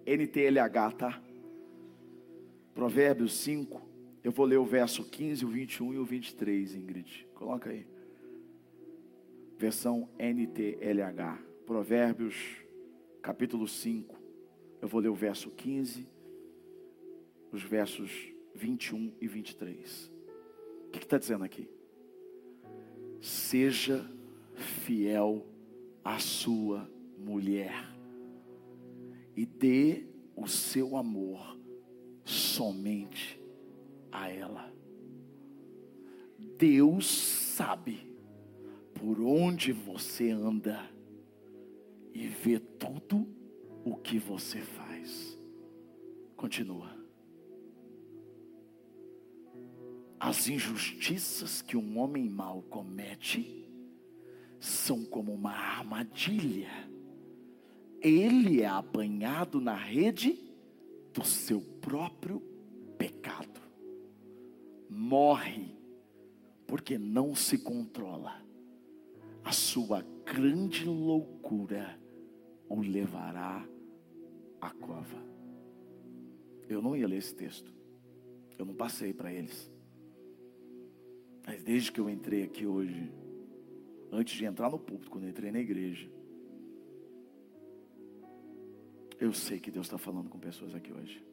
NTLH, 0.08 0.91
tá? 0.98 1.22
Provérbios 2.74 3.34
5, 3.34 3.79
eu 4.24 4.32
vou 4.32 4.48
ler 4.48 4.58
o 4.58 4.65
verso 4.65 5.03
15, 5.03 5.46
o 5.46 5.50
21 5.50 5.94
e 5.94 5.98
o 6.00 6.05
23, 6.05 6.74
Ingrid. 6.74 7.27
Coloca 7.36 7.70
aí. 7.70 7.95
Versão 9.58 10.10
NTLH. 10.20 11.42
Provérbios, 11.66 12.36
capítulo 13.22 13.68
5. 13.68 14.16
Eu 14.82 14.88
vou 14.88 15.00
ler 15.00 15.08
o 15.08 15.16
verso 15.16 15.50
15, 15.50 16.08
os 17.52 17.64
versos 17.64 18.12
21 18.54 19.14
e 19.20 19.28
23. 19.28 20.12
O 20.88 20.92
que 20.92 21.00
está 21.00 21.18
dizendo 21.18 21.44
aqui? 21.44 21.70
Seja 23.22 24.06
fiel 24.54 25.46
à 26.04 26.20
sua 26.20 26.90
mulher 27.18 27.74
e 29.36 29.46
dê 29.46 30.06
o 30.36 30.48
seu 30.48 30.98
amor 30.98 31.58
somente 32.26 33.42
a 34.12 34.30
ela. 34.30 34.72
Deus 36.58 37.08
sabe 37.08 38.14
por 39.06 39.22
onde 39.22 39.72
você 39.72 40.32
anda 40.32 40.84
e 42.12 42.26
vê 42.26 42.58
tudo 42.58 43.28
o 43.84 43.96
que 43.96 44.18
você 44.18 44.62
faz. 44.62 45.40
Continua. 46.36 46.90
As 50.20 50.48
injustiças 50.48 51.62
que 51.62 51.78
um 51.78 52.00
homem 52.00 52.28
mau 52.28 52.64
comete 52.64 53.70
são 54.60 55.06
como 55.06 55.32
uma 55.32 55.52
armadilha. 55.52 56.90
Ele 58.02 58.64
é 58.64 58.68
apanhado 58.68 59.62
na 59.62 59.76
rede 59.76 60.52
do 61.14 61.24
seu 61.24 61.62
próprio 61.80 62.40
pecado. 62.98 63.62
Morre 64.90 65.78
porque 66.66 66.98
não 66.98 67.36
se 67.36 67.60
controla. 67.60 68.45
A 69.46 69.52
sua 69.52 70.02
grande 70.25 70.86
loucura 70.86 72.00
o 72.68 72.82
levará 72.82 73.64
à 74.60 74.72
cova. 74.72 75.24
Eu 76.68 76.82
não 76.82 76.96
ia 76.96 77.08
ler 77.08 77.18
esse 77.18 77.36
texto. 77.36 77.72
Eu 78.58 78.66
não 78.66 78.74
passei 78.74 79.14
para 79.14 79.32
eles. 79.32 79.72
Mas 81.46 81.64
desde 81.64 81.92
que 81.92 82.00
eu 82.00 82.10
entrei 82.10 82.42
aqui 82.42 82.66
hoje, 82.66 83.14
antes 84.12 84.36
de 84.36 84.46
entrar 84.46 84.72
no 84.72 84.80
púlpito, 84.80 85.12
quando 85.12 85.25
eu 85.25 85.30
entrei 85.30 85.52
na 85.52 85.60
igreja, 85.60 86.10
eu 89.20 89.32
sei 89.32 89.60
que 89.60 89.70
Deus 89.70 89.86
está 89.86 90.00
falando 90.00 90.28
com 90.28 90.40
pessoas 90.40 90.74
aqui 90.74 90.92
hoje. 90.92 91.24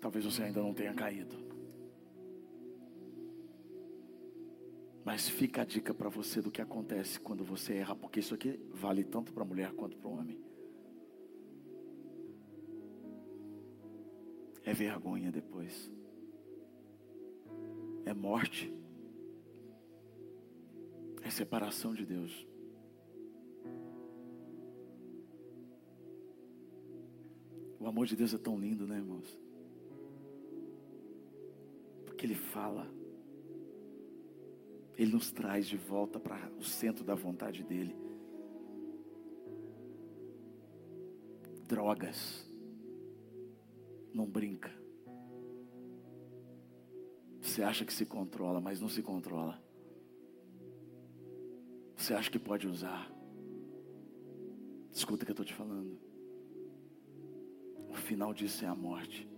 Talvez 0.00 0.24
você 0.24 0.42
ainda 0.42 0.62
não 0.62 0.72
tenha 0.72 0.94
caído. 0.94 1.53
Mas 5.04 5.28
fica 5.28 5.62
a 5.62 5.64
dica 5.64 5.92
para 5.92 6.08
você 6.08 6.40
do 6.40 6.50
que 6.50 6.62
acontece 6.62 7.20
quando 7.20 7.44
você 7.44 7.74
erra, 7.74 7.94
porque 7.94 8.20
isso 8.20 8.34
aqui 8.34 8.58
vale 8.72 9.04
tanto 9.04 9.32
para 9.32 9.42
a 9.42 9.46
mulher 9.46 9.72
quanto 9.72 9.96
para 9.96 10.08
o 10.08 10.12
homem. 10.12 10.40
É 14.64 14.72
vergonha 14.72 15.30
depois. 15.30 15.92
É 18.06 18.14
morte. 18.14 18.72
É 21.22 21.30
separação 21.30 21.92
de 21.94 22.06
Deus. 22.06 22.46
O 27.78 27.86
amor 27.86 28.06
de 28.06 28.16
Deus 28.16 28.32
é 28.32 28.38
tão 28.38 28.58
lindo, 28.58 28.86
né, 28.86 28.96
irmãos? 28.96 29.44
que 32.24 32.28
Ele 32.28 32.34
fala, 32.34 32.90
Ele 34.96 35.12
nos 35.12 35.30
traz 35.32 35.66
de 35.66 35.76
volta 35.76 36.20
para 36.20 36.50
o 36.58 36.62
centro 36.62 37.04
da 37.04 37.14
vontade 37.14 37.64
dEle. 37.64 37.96
Drogas, 41.66 42.48
não 44.12 44.26
brinca. 44.26 44.70
Você 47.40 47.62
acha 47.62 47.84
que 47.84 47.92
se 47.92 48.06
controla, 48.06 48.60
mas 48.60 48.80
não 48.80 48.88
se 48.88 49.02
controla. 49.02 49.62
Você 51.96 52.14
acha 52.14 52.30
que 52.30 52.38
pode 52.38 52.66
usar. 52.66 53.10
Escuta 54.92 55.22
o 55.22 55.26
que 55.26 55.30
eu 55.30 55.34
estou 55.34 55.46
te 55.46 55.54
falando. 55.54 55.98
O 57.88 57.94
final 57.94 58.32
disso 58.32 58.64
é 58.64 58.68
a 58.68 58.74
morte. 58.74 59.28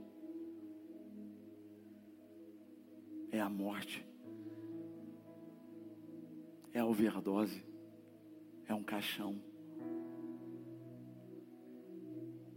é 3.36 3.40
a 3.40 3.48
morte, 3.48 4.06
é 6.76 6.84
overdose, 6.84 7.64
é 8.68 8.74
um 8.74 8.82
caixão. 8.82 9.40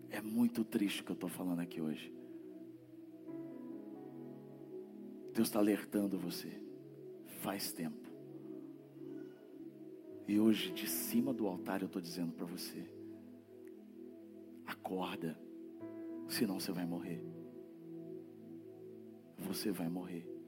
É 0.09 0.21
muito 0.21 0.65
triste 0.65 1.01
o 1.01 1.05
que 1.05 1.11
eu 1.11 1.13
estou 1.13 1.29
falando 1.29 1.61
aqui 1.61 1.79
hoje. 1.79 2.13
Deus 5.33 5.47
está 5.47 5.59
alertando 5.59 6.19
você, 6.19 6.51
faz 7.39 7.71
tempo. 7.71 8.09
E 10.27 10.37
hoje, 10.37 10.73
de 10.73 10.89
cima 10.89 11.33
do 11.33 11.47
altar, 11.47 11.81
eu 11.81 11.87
estou 11.87 12.01
dizendo 12.01 12.33
para 12.33 12.45
você: 12.45 12.91
acorda, 14.65 15.39
senão 16.27 16.59
você 16.59 16.73
vai 16.73 16.85
morrer. 16.85 17.23
Você 19.37 19.71
vai 19.71 19.87
morrer. 19.87 20.38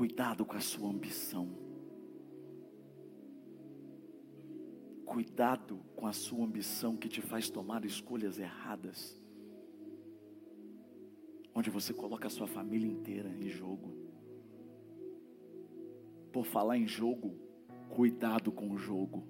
Cuidado 0.00 0.46
com 0.46 0.56
a 0.56 0.60
sua 0.60 0.88
ambição. 0.88 1.46
Cuidado 5.04 5.78
com 5.94 6.06
a 6.06 6.12
sua 6.14 6.42
ambição 6.42 6.96
que 6.96 7.06
te 7.06 7.20
faz 7.20 7.50
tomar 7.50 7.84
escolhas 7.84 8.38
erradas. 8.38 9.20
Onde 11.54 11.68
você 11.68 11.92
coloca 11.92 12.28
a 12.28 12.30
sua 12.30 12.46
família 12.46 12.90
inteira 12.90 13.28
em 13.28 13.50
jogo. 13.50 13.94
Por 16.32 16.46
falar 16.46 16.78
em 16.78 16.88
jogo, 16.88 17.34
cuidado 17.90 18.50
com 18.50 18.70
o 18.70 18.78
jogo. 18.78 19.22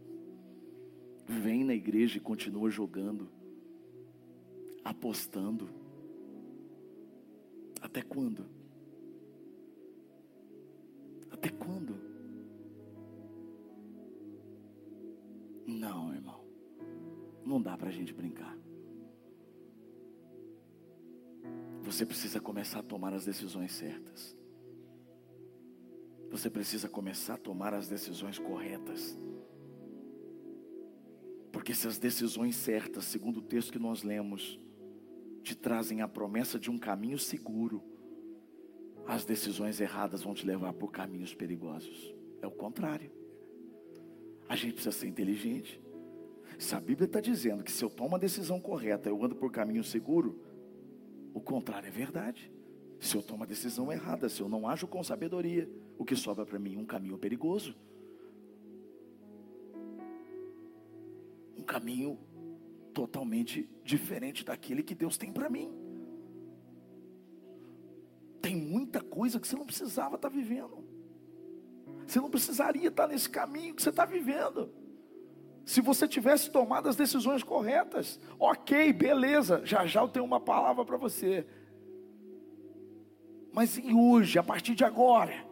Vem 1.26 1.64
na 1.64 1.74
igreja 1.74 2.18
e 2.18 2.20
continua 2.20 2.70
jogando, 2.70 3.28
apostando. 4.84 5.68
Até 7.82 8.02
quando? 8.02 8.59
Não, 15.80 16.12
irmão. 16.12 16.44
Não 17.42 17.60
dá 17.60 17.74
para 17.74 17.88
a 17.88 17.92
gente 17.92 18.12
brincar. 18.12 18.54
Você 21.82 22.04
precisa 22.04 22.38
começar 22.38 22.80
a 22.80 22.82
tomar 22.82 23.14
as 23.14 23.24
decisões 23.24 23.72
certas. 23.72 24.36
Você 26.30 26.50
precisa 26.50 26.86
começar 26.86 27.34
a 27.34 27.38
tomar 27.38 27.72
as 27.72 27.88
decisões 27.88 28.38
corretas. 28.38 29.18
Porque 31.50 31.72
se 31.72 31.88
as 31.88 31.98
decisões 31.98 32.56
certas, 32.56 33.06
segundo 33.06 33.38
o 33.38 33.42
texto 33.42 33.72
que 33.72 33.78
nós 33.78 34.02
lemos, 34.02 34.60
te 35.42 35.56
trazem 35.56 36.02
a 36.02 36.06
promessa 36.06 36.58
de 36.58 36.70
um 36.70 36.78
caminho 36.78 37.18
seguro, 37.18 37.82
as 39.06 39.24
decisões 39.24 39.80
erradas 39.80 40.22
vão 40.22 40.34
te 40.34 40.46
levar 40.46 40.74
por 40.74 40.92
caminhos 40.92 41.34
perigosos. 41.34 42.14
É 42.42 42.46
o 42.46 42.52
contrário. 42.52 43.19
A 44.50 44.56
gente 44.56 44.72
precisa 44.72 44.90
ser 44.90 45.06
inteligente. 45.06 45.80
Se 46.58 46.74
a 46.74 46.80
Bíblia 46.80 47.06
está 47.06 47.20
dizendo 47.20 47.62
que 47.62 47.70
se 47.70 47.84
eu 47.84 47.88
tomo 47.88 48.08
uma 48.08 48.18
decisão 48.18 48.60
correta, 48.60 49.08
eu 49.08 49.24
ando 49.24 49.36
por 49.36 49.52
caminho 49.52 49.84
seguro, 49.84 50.42
o 51.32 51.40
contrário 51.40 51.86
é 51.86 51.90
verdade. 51.92 52.52
Se 52.98 53.14
eu 53.14 53.22
tomo 53.22 53.36
uma 53.36 53.46
decisão 53.46 53.92
errada, 53.92 54.28
se 54.28 54.40
eu 54.40 54.48
não 54.48 54.68
ajo 54.68 54.88
com 54.88 55.04
sabedoria, 55.04 55.70
o 55.96 56.04
que 56.04 56.16
sobra 56.16 56.44
para 56.44 56.58
mim? 56.58 56.76
Um 56.76 56.84
caminho 56.84 57.16
perigoso. 57.16 57.76
Um 61.56 61.62
caminho 61.62 62.18
totalmente 62.92 63.70
diferente 63.84 64.44
daquele 64.44 64.82
que 64.82 64.96
Deus 64.96 65.16
tem 65.16 65.32
para 65.32 65.48
mim. 65.48 65.72
Tem 68.42 68.56
muita 68.56 69.00
coisa 69.00 69.38
que 69.38 69.46
você 69.46 69.54
não 69.54 69.64
precisava 69.64 70.16
estar 70.16 70.28
tá 70.28 70.34
vivendo. 70.34 70.90
Você 72.10 72.20
não 72.20 72.28
precisaria 72.28 72.88
estar 72.88 73.06
nesse 73.06 73.30
caminho 73.30 73.72
que 73.72 73.80
você 73.80 73.90
está 73.90 74.04
vivendo. 74.04 74.68
Se 75.64 75.80
você 75.80 76.08
tivesse 76.08 76.50
tomado 76.50 76.88
as 76.88 76.96
decisões 76.96 77.44
corretas, 77.44 78.18
ok, 78.36 78.92
beleza, 78.92 79.62
já 79.64 79.86
já 79.86 80.00
eu 80.02 80.08
tenho 80.08 80.24
uma 80.24 80.40
palavra 80.40 80.84
para 80.84 80.96
você. 80.96 81.46
Mas 83.52 83.78
e 83.78 83.94
hoje, 83.94 84.40
a 84.40 84.42
partir 84.42 84.74
de 84.74 84.84
agora? 84.84 85.46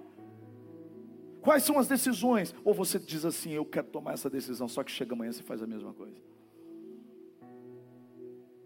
Quais 1.41 1.63
são 1.63 1.79
as 1.79 1.87
decisões? 1.87 2.53
Ou 2.65 2.75
você 2.75 2.99
diz 2.99 3.25
assim, 3.25 3.53
eu 3.53 3.65
quero 3.65 3.87
tomar 3.87 4.15
essa 4.15 4.29
decisão, 4.29 4.67
só 4.67 4.83
que 4.83 4.91
chega 4.91 5.15
amanhã 5.15 5.31
você 5.31 5.45
faz 5.45 5.63
a 5.63 5.67
mesma 5.67 5.95
coisa. 5.95 6.17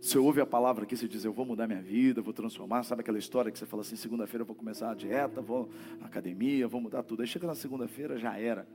Você 0.03 0.19
ouve 0.19 0.41
a 0.41 0.47
palavra 0.47 0.83
aqui, 0.83 0.97
você 0.97 1.07
diz, 1.07 1.25
eu 1.25 1.33
vou 1.33 1.47
mudar 1.47 1.69
minha 1.69 1.81
vida, 1.81 2.21
vou 2.21 2.33
transformar. 2.33 2.83
Sabe 2.83 3.03
aquela 3.03 3.21
história 3.21 3.53
que 3.53 3.59
você 3.59 3.65
fala 3.65 3.83
assim, 3.83 3.95
segunda-feira 3.95 4.43
eu 4.43 4.47
vou 4.47 4.57
começar 4.57 4.91
a 4.91 4.95
dieta, 4.95 5.41
vou 5.41 5.71
à 6.01 6.07
academia, 6.07 6.67
vou 6.67 6.81
mudar 6.81 7.05
tudo. 7.05 7.23
Aí 7.23 7.29
chega 7.29 7.47
na 7.47 7.55
segunda-feira, 7.55 8.19
já 8.19 8.37
era. 8.37 8.67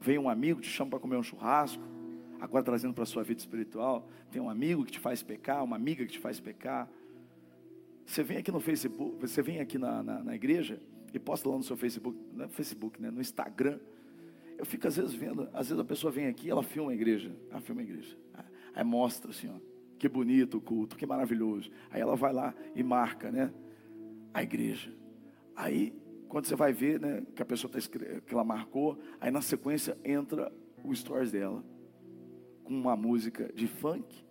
Vem 0.00 0.18
um 0.18 0.30
amigo, 0.30 0.62
te 0.62 0.70
chama 0.70 0.92
para 0.92 1.00
comer 1.00 1.18
um 1.18 1.22
churrasco. 1.22 1.82
Agora 2.40 2.64
trazendo 2.64 2.94
para 2.94 3.02
a 3.02 3.06
sua 3.06 3.22
vida 3.22 3.40
espiritual, 3.40 4.08
tem 4.30 4.40
um 4.40 4.48
amigo 4.48 4.86
que 4.86 4.92
te 4.92 4.98
faz 4.98 5.22
pecar, 5.22 5.62
uma 5.62 5.76
amiga 5.76 6.06
que 6.06 6.12
te 6.12 6.18
faz 6.18 6.40
pecar. 6.40 6.88
Você 8.06 8.22
vem 8.22 8.38
aqui 8.38 8.50
no 8.50 8.58
Facebook, 8.58 9.20
você 9.20 9.42
vem 9.42 9.60
aqui 9.60 9.76
na, 9.76 10.02
na, 10.02 10.24
na 10.24 10.34
igreja 10.34 10.80
e 11.12 11.18
posta 11.18 11.46
lá 11.46 11.58
no 11.58 11.62
seu 11.62 11.76
Facebook, 11.76 12.18
no 12.32 12.44
é 12.44 12.48
Facebook, 12.48 13.02
né, 13.02 13.10
no 13.10 13.20
Instagram. 13.20 13.78
Eu 14.56 14.64
fico 14.64 14.88
às 14.88 14.96
vezes 14.96 15.12
vendo, 15.12 15.42
às 15.52 15.68
vezes 15.68 15.78
a 15.78 15.84
pessoa 15.84 16.10
vem 16.10 16.26
aqui, 16.26 16.48
ela 16.48 16.62
filma 16.62 16.90
a 16.90 16.94
igreja, 16.94 17.36
ela 17.50 17.60
filma 17.60 17.82
a 17.82 17.84
igreja. 17.84 18.16
Aí 18.74 18.82
mostra 18.82 19.30
assim, 19.30 19.50
ó 19.50 19.71
que 20.02 20.08
bonito 20.08 20.58
o 20.58 20.60
culto, 20.60 20.96
que 20.96 21.06
maravilhoso. 21.06 21.70
Aí 21.88 22.00
ela 22.00 22.16
vai 22.16 22.32
lá 22.32 22.52
e 22.74 22.82
marca, 22.82 23.30
né? 23.30 23.54
A 24.34 24.42
igreja. 24.42 24.92
Aí, 25.54 25.96
quando 26.28 26.46
você 26.46 26.56
vai 26.56 26.72
ver, 26.72 26.98
né, 26.98 27.22
que 27.36 27.40
a 27.40 27.44
pessoa 27.44 27.72
tá 27.72 27.78
que 27.78 28.34
ela 28.34 28.42
marcou, 28.42 28.98
aí 29.20 29.30
na 29.30 29.40
sequência 29.40 29.96
entra 30.04 30.52
o 30.82 30.92
stories 30.92 31.30
dela 31.30 31.64
com 32.64 32.74
uma 32.74 32.96
música 32.96 33.52
de 33.54 33.68
funk, 33.68 34.24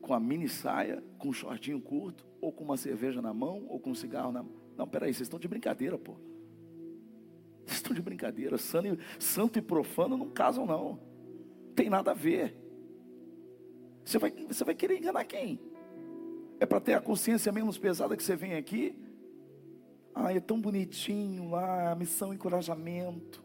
com 0.00 0.12
a 0.14 0.18
mini 0.18 0.48
saia, 0.48 1.00
com 1.16 1.28
um 1.28 1.32
shortinho 1.32 1.80
curto, 1.80 2.26
ou 2.40 2.50
com 2.50 2.64
uma 2.64 2.76
cerveja 2.76 3.22
na 3.22 3.32
mão, 3.32 3.66
ou 3.68 3.78
com 3.78 3.90
um 3.90 3.94
cigarro 3.94 4.32
na 4.32 4.42
mão. 4.42 4.52
Não, 4.76 4.88
peraí, 4.88 5.14
vocês 5.14 5.26
estão 5.26 5.38
de 5.38 5.46
brincadeira, 5.46 5.96
pô. 5.96 6.14
Vocês 7.64 7.76
estão 7.76 7.94
de 7.94 8.02
brincadeira. 8.02 8.56
Santo 8.58 9.60
e 9.60 9.62
profano 9.62 10.16
não 10.16 10.28
casam, 10.28 10.66
não. 10.66 10.98
Tem 11.76 11.88
nada 11.88 12.10
a 12.10 12.14
ver. 12.14 12.67
Você 14.08 14.16
vai, 14.16 14.30
você 14.30 14.64
vai 14.64 14.74
querer 14.74 14.96
enganar 14.96 15.22
quem? 15.26 15.60
É 16.58 16.64
para 16.64 16.80
ter 16.80 16.94
a 16.94 17.00
consciência 17.00 17.52
menos 17.52 17.76
pesada 17.76 18.16
que 18.16 18.22
você 18.22 18.34
vem 18.34 18.54
aqui? 18.54 18.98
Ah, 20.14 20.32
é 20.32 20.40
tão 20.40 20.58
bonitinho 20.58 21.50
lá, 21.50 21.94
missão 21.94 22.32
encorajamento. 22.32 23.44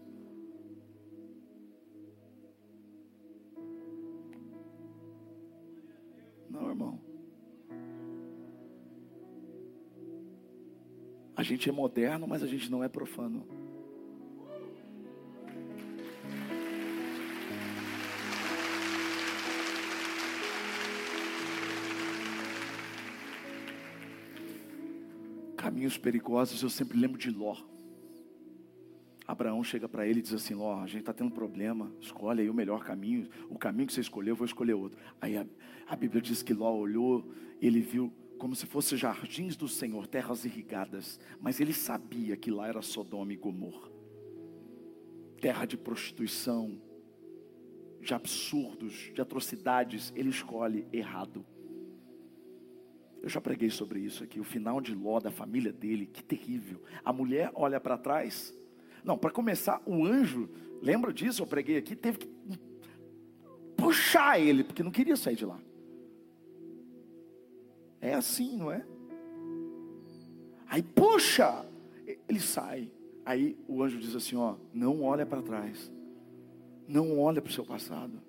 Não, 6.49 6.69
irmão. 6.69 7.01
A 11.35 11.43
gente 11.43 11.67
é 11.67 11.73
moderno, 11.73 12.25
mas 12.25 12.41
a 12.41 12.47
gente 12.47 12.71
não 12.71 12.81
é 12.81 12.87
profano. 12.87 13.45
Caminhos 25.83 25.97
perigosos, 25.97 26.63
eu 26.63 26.69
sempre 26.69 26.97
lembro 26.97 27.17
de 27.17 27.29
Ló. 27.29 27.57
Abraão 29.27 29.61
chega 29.63 29.89
para 29.89 30.07
ele 30.07 30.19
e 30.19 30.21
diz 30.21 30.33
assim: 30.33 30.53
Ló, 30.53 30.81
a 30.81 30.87
gente 30.87 31.01
está 31.01 31.11
tendo 31.11 31.31
problema, 31.31 31.91
escolhe 31.99 32.41
aí 32.41 32.49
o 32.49 32.53
melhor 32.53 32.85
caminho. 32.85 33.27
O 33.49 33.57
caminho 33.57 33.87
que 33.87 33.93
você 33.93 33.99
escolheu, 33.99 34.31
eu 34.31 34.35
vou 34.37 34.45
escolher 34.45 34.73
outro. 34.73 34.97
Aí 35.19 35.35
a, 35.35 35.45
a 35.85 35.95
Bíblia 35.95 36.21
diz 36.21 36.41
que 36.41 36.53
Ló 36.53 36.73
olhou, 36.73 37.29
ele 37.61 37.81
viu 37.81 38.13
como 38.37 38.55
se 38.55 38.65
fossem 38.65 38.97
jardins 38.97 39.57
do 39.57 39.67
Senhor, 39.67 40.07
terras 40.07 40.45
irrigadas, 40.45 41.19
mas 41.41 41.59
ele 41.59 41.73
sabia 41.73 42.37
que 42.37 42.49
lá 42.49 42.67
era 42.67 42.81
Sodoma 42.81 43.33
e 43.33 43.35
Gomorra 43.35 43.91
terra 45.41 45.65
de 45.65 45.75
prostituição, 45.75 46.81
de 47.99 48.13
absurdos, 48.13 49.11
de 49.13 49.21
atrocidades, 49.21 50.13
ele 50.15 50.29
escolhe 50.29 50.87
errado. 50.93 51.45
Eu 53.23 53.29
já 53.29 53.39
preguei 53.39 53.69
sobre 53.69 54.01
isso 54.01 54.21
aqui, 54.21 54.37
o 54.37 54.43
final 54.43 54.81
de 54.81 54.93
Ló, 54.93 55.17
da 55.17 55.31
família 55.31 55.71
dele, 55.71 56.05
que 56.05 56.21
terrível. 56.21 56.81
A 57.05 57.13
mulher 57.13 57.49
olha 57.55 57.79
para 57.79 57.97
trás. 57.97 58.53
Não, 59.01 59.17
para 59.17 59.31
começar, 59.31 59.81
o 59.85 60.05
anjo, 60.05 60.49
lembra 60.81 61.13
disso? 61.13 61.41
Eu 61.41 61.47
preguei 61.47 61.77
aqui, 61.77 61.95
teve 61.95 62.17
que 62.17 62.27
puxar 63.77 64.41
ele, 64.41 64.61
porque 64.61 64.83
não 64.83 64.91
queria 64.91 65.15
sair 65.15 65.37
de 65.37 65.45
lá. 65.45 65.57
É 68.01 68.13
assim, 68.13 68.57
não 68.57 68.69
é? 68.69 68.85
Aí 70.67 70.83
puxa, 70.83 71.65
ele 72.27 72.41
sai. 72.41 72.91
Aí 73.25 73.57
o 73.69 73.81
anjo 73.81 73.99
diz 73.99 74.13
assim: 74.17 74.35
ó, 74.35 74.57
não 74.73 75.01
olha 75.01 75.25
para 75.25 75.41
trás, 75.41 75.89
não 76.85 77.17
olha 77.19 77.41
para 77.41 77.49
o 77.49 77.53
seu 77.53 77.63
passado, 77.63 78.21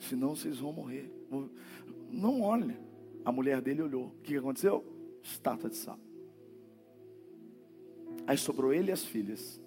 senão 0.00 0.34
vocês 0.34 0.58
vão 0.58 0.72
morrer. 0.72 1.08
Não 2.10 2.40
olha. 2.42 2.76
A 3.24 3.32
mulher 3.32 3.60
dele 3.60 3.82
olhou. 3.82 4.06
O 4.06 4.22
que 4.22 4.36
aconteceu? 4.36 4.84
Estátua 5.22 5.70
de 5.70 5.76
sal. 5.76 5.98
Aí 8.26 8.36
sobrou 8.36 8.72
ele 8.72 8.90
e 8.90 8.92
as 8.92 9.04
filhas. 9.04 9.60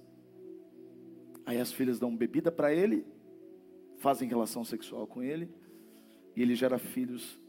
Aí 1.45 1.59
as 1.59 1.71
filhas 1.71 1.99
dão 1.99 2.15
bebida 2.15 2.51
para 2.51 2.73
ele, 2.73 3.05
fazem 3.97 4.27
relação 4.27 4.63
sexual 4.63 5.05
com 5.05 5.21
ele, 5.21 5.49
e 6.35 6.41
ele 6.41 6.55
gera 6.55 6.79
filhos 6.79 7.39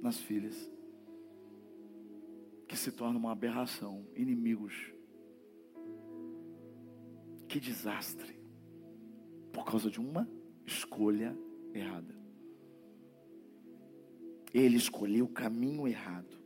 nas 0.00 0.18
filhas 0.18 0.70
que 2.66 2.76
se 2.78 2.90
tornam 2.90 3.18
uma 3.18 3.32
aberração, 3.32 4.06
inimigos. 4.16 4.94
Que 7.46 7.60
desastre. 7.60 8.40
Por 9.52 9.66
causa 9.66 9.90
de 9.90 10.00
uma 10.00 10.26
escolha 10.64 11.36
errada. 11.74 12.21
Ele 14.52 14.76
escolheu 14.76 15.24
o 15.24 15.28
caminho 15.28 15.88
errado, 15.88 16.38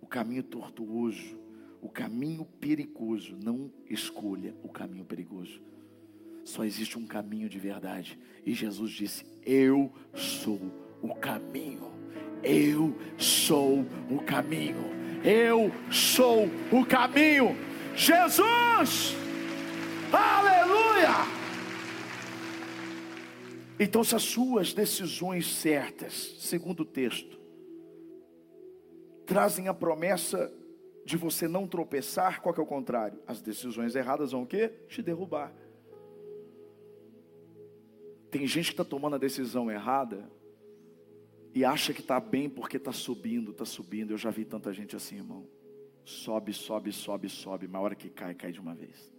o 0.00 0.06
caminho 0.06 0.42
tortuoso, 0.42 1.38
o 1.80 1.88
caminho 1.88 2.44
perigoso. 2.60 3.36
Não 3.42 3.72
escolha 3.88 4.54
o 4.62 4.68
caminho 4.68 5.04
perigoso. 5.04 5.60
Só 6.44 6.64
existe 6.64 6.98
um 6.98 7.06
caminho 7.06 7.48
de 7.48 7.58
verdade. 7.58 8.18
E 8.44 8.54
Jesus 8.54 8.92
disse: 8.92 9.24
Eu 9.44 9.92
sou 10.14 10.60
o 11.02 11.14
caminho. 11.14 11.92
Eu 12.42 12.96
sou 13.18 13.84
o 14.10 14.22
caminho. 14.24 14.84
Eu 15.24 15.70
sou 15.90 16.48
o 16.72 16.86
caminho. 16.86 17.56
Jesus! 17.94 19.27
Então, 23.80 24.02
se 24.02 24.14
as 24.16 24.22
suas 24.22 24.74
decisões 24.74 25.46
certas, 25.46 26.12
segundo 26.40 26.80
o 26.80 26.84
texto, 26.84 27.38
trazem 29.24 29.68
a 29.68 29.74
promessa 29.74 30.52
de 31.04 31.16
você 31.16 31.46
não 31.46 31.66
tropeçar, 31.66 32.42
qual 32.42 32.52
que 32.52 32.60
é 32.60 32.62
o 32.62 32.66
contrário? 32.66 33.22
As 33.26 33.40
decisões 33.40 33.94
erradas 33.94 34.32
vão 34.32 34.42
o 34.42 34.46
quê? 34.46 34.68
Te 34.88 35.00
derrubar. 35.00 35.54
Tem 38.30 38.46
gente 38.46 38.66
que 38.66 38.72
está 38.72 38.84
tomando 38.84 39.14
a 39.14 39.18
decisão 39.18 39.70
errada 39.70 40.30
e 41.54 41.64
acha 41.64 41.94
que 41.94 42.00
está 42.00 42.20
bem 42.20 42.48
porque 42.50 42.76
está 42.76 42.92
subindo, 42.92 43.52
está 43.52 43.64
subindo. 43.64 44.10
Eu 44.10 44.18
já 44.18 44.30
vi 44.30 44.44
tanta 44.44 44.72
gente 44.72 44.96
assim, 44.96 45.16
irmão. 45.16 45.48
Sobe, 46.04 46.52
sobe, 46.52 46.92
sobe, 46.92 47.28
sobe, 47.28 47.68
mas 47.68 47.76
a 47.76 47.84
hora 47.84 47.94
que 47.94 48.10
cai, 48.10 48.34
cai 48.34 48.50
de 48.50 48.60
uma 48.60 48.74
vez. 48.74 49.12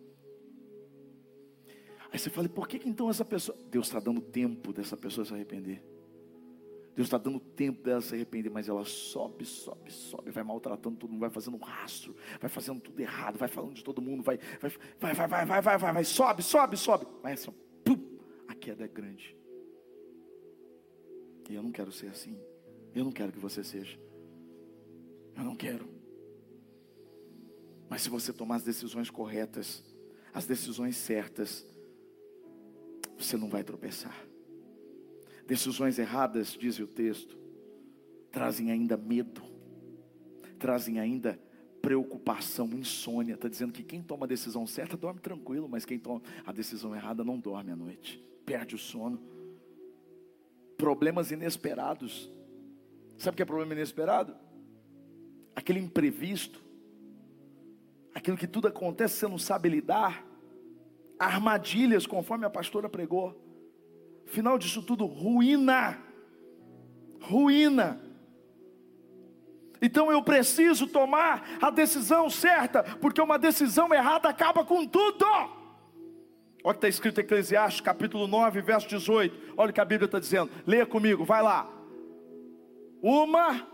Aí 2.12 2.18
você 2.18 2.30
fala, 2.30 2.50
por 2.50 2.68
que, 2.68 2.80
que 2.80 2.90
então 2.90 3.10
essa 3.10 3.24
pessoa. 3.24 3.58
Deus 3.70 3.88
está 3.88 4.00
dando 4.00 4.22
tempo 4.22 4.74
dessa 4.74 4.98
pessoa 4.98 5.26
se 5.26 5.34
arrepender. 5.34 5.84
Deus 6.96 7.08
está 7.08 7.18
dando 7.18 7.40
tempo 7.40 7.82
dela 7.82 8.02
se 8.02 8.14
arrepender, 8.14 8.50
mas 8.50 8.68
ela 8.68 8.84
sobe, 8.84 9.46
sobe, 9.46 9.90
sobe, 9.90 10.32
vai 10.32 10.44
maltratando 10.44 10.98
todo 10.98 11.10
mundo, 11.10 11.22
vai 11.22 11.30
fazendo 11.30 11.56
um 11.56 11.62
rastro, 11.62 12.14
vai 12.42 12.50
fazendo 12.50 12.82
tudo 12.82 13.00
errado, 13.00 13.38
vai 13.38 13.48
falando 13.48 13.74
de 13.74 13.84
todo 13.84 14.02
mundo, 14.02 14.22
vai, 14.22 14.38
vai, 14.60 14.70
vai, 15.00 15.14
vai, 15.14 15.28
vai, 15.28 15.46
vai, 15.46 15.62
vai, 15.62 15.78
vai, 15.78 15.94
vai 15.94 16.04
sobe, 16.04 16.44
sobe, 16.44 16.76
sobe. 16.76 17.08
Mas 17.24 17.42
assim, 17.42 17.54
pum, 17.86 18.20
a 18.50 18.54
queda 18.54 18.84
é 18.84 18.88
grande. 18.88 19.38
E 21.50 21.56
eu 21.56 21.64
não 21.64 21.72
quero 21.72 21.92
ser 21.92 22.08
assim. 22.08 22.38
Eu 22.94 23.06
não 23.06 23.12
quero 23.12 23.32
que 23.32 23.40
você 23.40 23.64
seja. 23.64 23.98
Eu 25.38 25.44
não 25.44 25.56
quero. 25.56 25.88
Mas 27.90 28.02
se 28.02 28.10
você 28.10 28.34
tomar 28.34 28.58
as 28.58 28.64
decisões 28.64 29.10
corretas, 29.10 29.84
as 30.34 30.46
decisões 30.46 30.98
certas, 30.98 31.66
você 33.20 33.38
não 33.38 33.50
vai 33.50 33.64
tropeçar. 33.64 34.16
Decisões 35.46 36.00
erradas, 36.00 36.58
diz 36.60 36.80
o 36.80 36.88
texto, 36.88 37.38
trazem 38.32 38.72
ainda 38.72 38.96
medo, 38.96 39.42
trazem 40.58 41.00
ainda 41.00 41.40
preocupação, 41.82 42.68
insônia. 42.74 43.34
Está 43.34 43.48
dizendo 43.48 43.74
que 43.74 43.84
quem 43.84 44.02
toma 44.02 44.26
a 44.26 44.30
decisão 44.30 44.66
certa 44.66 44.96
dorme 44.96 45.20
tranquilo, 45.20 45.68
mas 45.68 45.86
quem 45.86 46.00
toma 46.00 46.22
a 46.46 46.52
decisão 46.52 46.96
errada 46.96 47.24
não 47.24 47.40
dorme 47.40 47.72
à 47.72 47.76
noite, 47.76 48.24
perde 48.46 48.76
o 48.76 48.78
sono 48.80 49.20
problemas 50.80 51.30
inesperados. 51.30 52.32
Sabe 53.18 53.34
o 53.34 53.36
que 53.36 53.44
é 53.44 53.46
problema 53.46 53.74
inesperado? 53.74 54.34
Aquele 55.54 55.80
imprevisto, 55.80 56.64
aquilo 58.16 58.38
que 58.38 58.48
tudo 58.48 58.70
acontece, 58.70 59.18
você 59.18 59.28
não 59.28 59.38
sabe 59.38 59.68
lidar, 59.68 60.26
armadilhas, 61.20 62.08
conforme 62.08 62.46
a 62.46 62.50
pastora 62.50 62.88
pregou. 62.88 63.38
Final 64.26 64.58
disso 64.58 64.82
tudo, 64.82 65.06
ruína. 65.06 66.00
Ruína. 67.22 68.02
Então 69.82 70.12
eu 70.12 70.22
preciso 70.24 70.88
tomar 70.88 71.58
a 71.62 71.70
decisão 71.70 72.30
certa, 72.30 72.84
porque 72.84 73.22
uma 73.22 73.38
decisão 73.38 73.94
errada 73.94 74.30
acaba 74.30 74.64
com 74.64 74.86
tudo. 74.86 75.26
Olha 76.62 76.72
o 76.72 76.72
que 76.72 76.78
está 76.78 76.90
escrito 76.90 77.20
em 77.20 77.24
Eclesiastes, 77.24 77.82
capítulo 77.82 78.28
9, 78.28 78.62
verso 78.62 78.88
18. 78.88 79.54
Olha 79.56 79.70
o 79.70 79.74
que 79.74 79.80
a 79.80 79.86
Bíblia 79.86 80.06
está 80.06 80.20
dizendo. 80.20 80.52
Leia 80.66 80.86
comigo, 80.86 81.24
vai 81.24 81.42
lá. 81.42 81.70
Uma. 83.02 83.66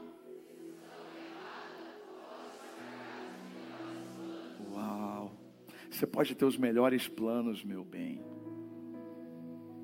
Você 5.95 6.05
pode 6.05 6.35
ter 6.35 6.43
os 6.43 6.57
melhores 6.57 7.07
planos, 7.07 7.63
meu 7.63 7.81
bem. 7.81 8.21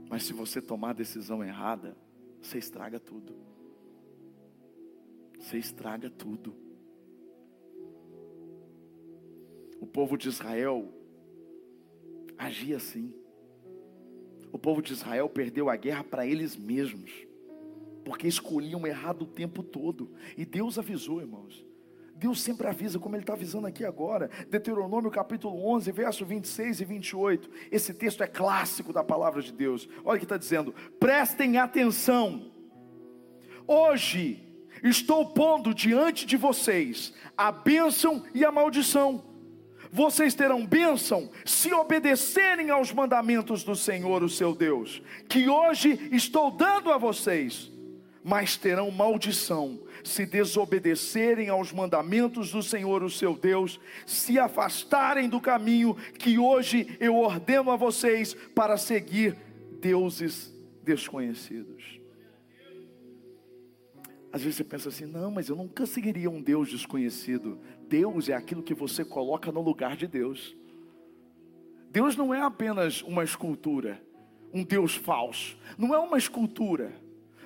Mas 0.10 0.24
se 0.24 0.34
você 0.34 0.62
tomar 0.62 0.89
a 0.89 0.93
decisão 0.93 1.41
errada, 1.41 1.95
você 2.41 2.58
estraga 2.58 3.00
tudo. 3.00 3.34
Você 5.39 5.58
estraga 5.58 6.10
tudo. 6.10 6.54
O 9.80 9.88
povo 9.88 10.17
de 10.17 10.28
Israel 10.28 10.93
agia 12.38 12.76
assim. 12.76 13.13
O 14.52 14.60
povo 14.60 14.82
de 14.82 14.91
Israel 14.91 15.30
perdeu 15.30 15.69
a 15.69 15.78
guerra 15.78 16.04
para 16.04 16.28
eles 16.28 16.58
mesmos. 16.58 17.10
porque 18.04 18.28
escolhiam 18.28 18.86
errado 18.86 19.21
o 19.21 19.28
tempo 19.28 19.63
todo. 19.63 20.12
E 20.36 20.43
Deus 20.43 20.78
avisou, 20.78 21.21
irmãos. 21.21 21.70
Deus 22.21 22.39
sempre 22.39 22.67
avisa, 22.67 22.99
como 22.99 23.15
Ele 23.15 23.23
está 23.23 23.34
avisando 23.34 23.65
aqui 23.65 23.84
agora. 23.84 24.29
Deuteronômio 24.47 25.10
capítulo 25.10 25.67
11, 25.73 25.91
verso 25.91 26.23
26 26.23 26.81
e 26.81 26.86
28. 26.86 27.49
Esse 27.71 27.95
texto 27.95 28.21
é 28.21 28.27
clássico 28.27 28.93
da 28.93 29.03
palavra 29.03 29.41
de 29.41 29.51
Deus. 29.51 29.89
Olha 30.05 30.17
o 30.17 30.19
que 30.19 30.25
está 30.25 30.38
dizendo: 30.38 30.71
prestem 30.99 31.57
atenção. 31.57 32.51
Hoje 33.65 34.39
estou 34.84 35.34
pondo 35.34 35.73
diante 35.73 36.27
de 36.27 36.38
vocês 36.38 37.12
a 37.36 37.51
bênção 37.51 38.23
e 38.36 38.45
a 38.45 38.51
maldição. 38.51 39.23
Vocês 39.91 40.36
terão 40.36 40.63
bênção 40.63 41.31
se 41.43 41.73
obedecerem 41.73 42.69
aos 42.69 42.93
mandamentos 42.93 43.63
do 43.63 43.75
Senhor, 43.75 44.21
o 44.21 44.29
seu 44.29 44.53
Deus, 44.53 45.01
que 45.27 45.49
hoje 45.49 46.07
estou 46.12 46.51
dando 46.51 46.91
a 46.91 46.99
vocês, 46.99 47.71
mas 48.23 48.57
terão 48.57 48.91
maldição 48.91 49.79
se 50.03 50.25
desobedecerem 50.25 51.49
aos 51.49 51.71
mandamentos 51.71 52.51
do 52.51 52.62
Senhor, 52.62 53.03
o 53.03 53.10
seu 53.10 53.36
Deus, 53.36 53.79
se 54.05 54.39
afastarem 54.39 55.29
do 55.29 55.39
caminho 55.39 55.95
que 56.17 56.38
hoje 56.38 56.97
eu 56.99 57.15
ordeno 57.15 57.71
a 57.71 57.75
vocês 57.75 58.34
para 58.55 58.77
seguir 58.77 59.36
deuses 59.79 60.53
desconhecidos. 60.84 61.99
Às 64.31 64.41
vezes 64.41 64.57
você 64.57 64.63
pensa 64.63 64.89
assim: 64.89 65.05
não, 65.05 65.29
mas 65.29 65.49
eu 65.49 65.55
nunca 65.55 65.86
seguiria 65.86 66.29
um 66.29 66.41
Deus 66.41 66.69
desconhecido. 66.69 67.60
Deus 67.88 68.29
é 68.29 68.34
aquilo 68.34 68.63
que 68.63 68.73
você 68.73 69.03
coloca 69.03 69.51
no 69.51 69.62
lugar 69.62 69.97
de 69.97 70.07
Deus. 70.07 70.55
Deus 71.91 72.15
não 72.15 72.34
é 72.34 72.41
apenas 72.41 73.01
uma 73.01 73.23
escultura, 73.23 74.01
um 74.53 74.63
Deus 74.63 74.95
falso, 74.95 75.57
não 75.77 75.93
é 75.93 75.99
uma 75.99 76.17
escultura, 76.17 76.93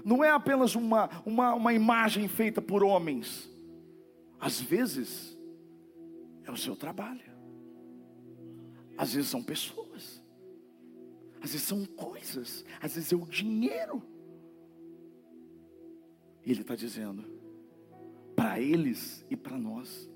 não 0.06 0.24
é 0.24 0.30
apenas 0.30 0.76
uma, 0.76 1.10
uma, 1.26 1.56
uma 1.56 1.74
imagem 1.74 2.28
feita 2.28 2.62
por 2.62 2.84
homens. 2.84 3.50
Às 4.40 4.62
vezes, 4.62 5.36
é 6.44 6.52
o 6.52 6.56
seu 6.56 6.76
trabalho, 6.76 7.34
às 8.96 9.14
vezes 9.16 9.32
são 9.32 9.42
pessoas, 9.42 10.24
às 11.42 11.52
vezes 11.52 11.64
são 11.64 11.84
coisas, 11.86 12.64
às 12.80 12.94
vezes 12.94 13.12
é 13.12 13.16
o 13.16 13.26
dinheiro. 13.26 14.04
E 16.46 16.52
ele 16.52 16.62
está 16.62 16.76
dizendo, 16.76 17.26
para 18.36 18.60
eles 18.62 19.26
e 19.28 19.36
para 19.36 19.58
nós. 19.58 20.08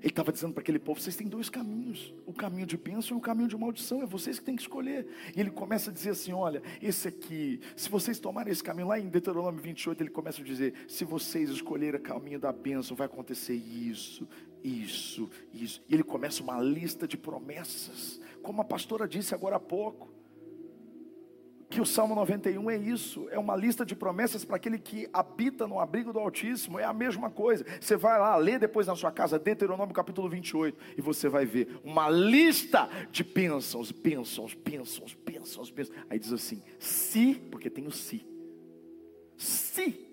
Ele 0.00 0.08
estava 0.08 0.32
dizendo 0.32 0.52
para 0.52 0.60
aquele 0.60 0.78
povo: 0.78 1.00
vocês 1.00 1.16
têm 1.16 1.28
dois 1.28 1.48
caminhos, 1.48 2.14
o 2.26 2.32
caminho 2.32 2.66
de 2.66 2.76
bênção 2.76 3.16
e 3.16 3.18
o 3.18 3.22
caminho 3.22 3.48
de 3.48 3.56
maldição, 3.56 4.02
é 4.02 4.06
vocês 4.06 4.38
que 4.38 4.44
têm 4.44 4.56
que 4.56 4.62
escolher. 4.62 5.06
E 5.34 5.40
ele 5.40 5.50
começa 5.50 5.90
a 5.90 5.92
dizer 5.92 6.10
assim: 6.10 6.32
olha, 6.32 6.62
esse 6.82 7.08
aqui, 7.08 7.60
se 7.76 7.88
vocês 7.88 8.18
tomarem 8.18 8.52
esse 8.52 8.62
caminho, 8.62 8.88
lá 8.88 8.98
em 8.98 9.08
Deuteronômio 9.08 9.60
28, 9.60 10.02
ele 10.02 10.10
começa 10.10 10.40
a 10.40 10.44
dizer: 10.44 10.74
se 10.88 11.04
vocês 11.04 11.50
escolherem 11.50 12.00
o 12.00 12.02
caminho 12.02 12.38
da 12.38 12.52
bênção, 12.52 12.96
vai 12.96 13.06
acontecer 13.06 13.54
isso, 13.54 14.28
isso, 14.62 15.30
isso. 15.52 15.82
E 15.88 15.94
ele 15.94 16.02
começa 16.02 16.42
uma 16.42 16.60
lista 16.60 17.06
de 17.06 17.16
promessas, 17.16 18.20
como 18.42 18.60
a 18.60 18.64
pastora 18.64 19.06
disse 19.06 19.34
agora 19.34 19.56
há 19.56 19.60
pouco 19.60 20.15
que 21.68 21.80
o 21.80 21.86
Salmo 21.86 22.14
91 22.14 22.70
é 22.70 22.76
isso, 22.76 23.28
é 23.30 23.38
uma 23.38 23.56
lista 23.56 23.84
de 23.84 23.96
promessas 23.96 24.44
para 24.44 24.56
aquele 24.56 24.78
que 24.78 25.08
habita 25.12 25.66
no 25.66 25.80
abrigo 25.80 26.12
do 26.12 26.18
Altíssimo, 26.18 26.78
é 26.78 26.84
a 26.84 26.92
mesma 26.92 27.28
coisa. 27.28 27.66
Você 27.80 27.96
vai 27.96 28.18
lá, 28.20 28.36
lê 28.36 28.58
depois 28.58 28.86
na 28.86 28.94
sua 28.94 29.10
casa, 29.10 29.38
Deuteronômio 29.38 29.94
capítulo 29.94 30.28
28, 30.28 30.78
e 30.96 31.00
você 31.00 31.28
vai 31.28 31.44
ver 31.44 31.80
uma 31.82 32.08
lista 32.08 32.88
de 33.10 33.24
bênçãos, 33.24 33.90
bênçãos, 33.90 34.54
bênçãos, 34.54 35.14
bênçãos, 35.14 35.70
bênçãos. 35.70 35.98
Aí 36.08 36.18
diz 36.18 36.32
assim: 36.32 36.62
se, 36.78 37.34
porque 37.50 37.68
tem 37.68 37.86
o 37.86 37.92
se, 37.92 38.24
se 39.36 40.06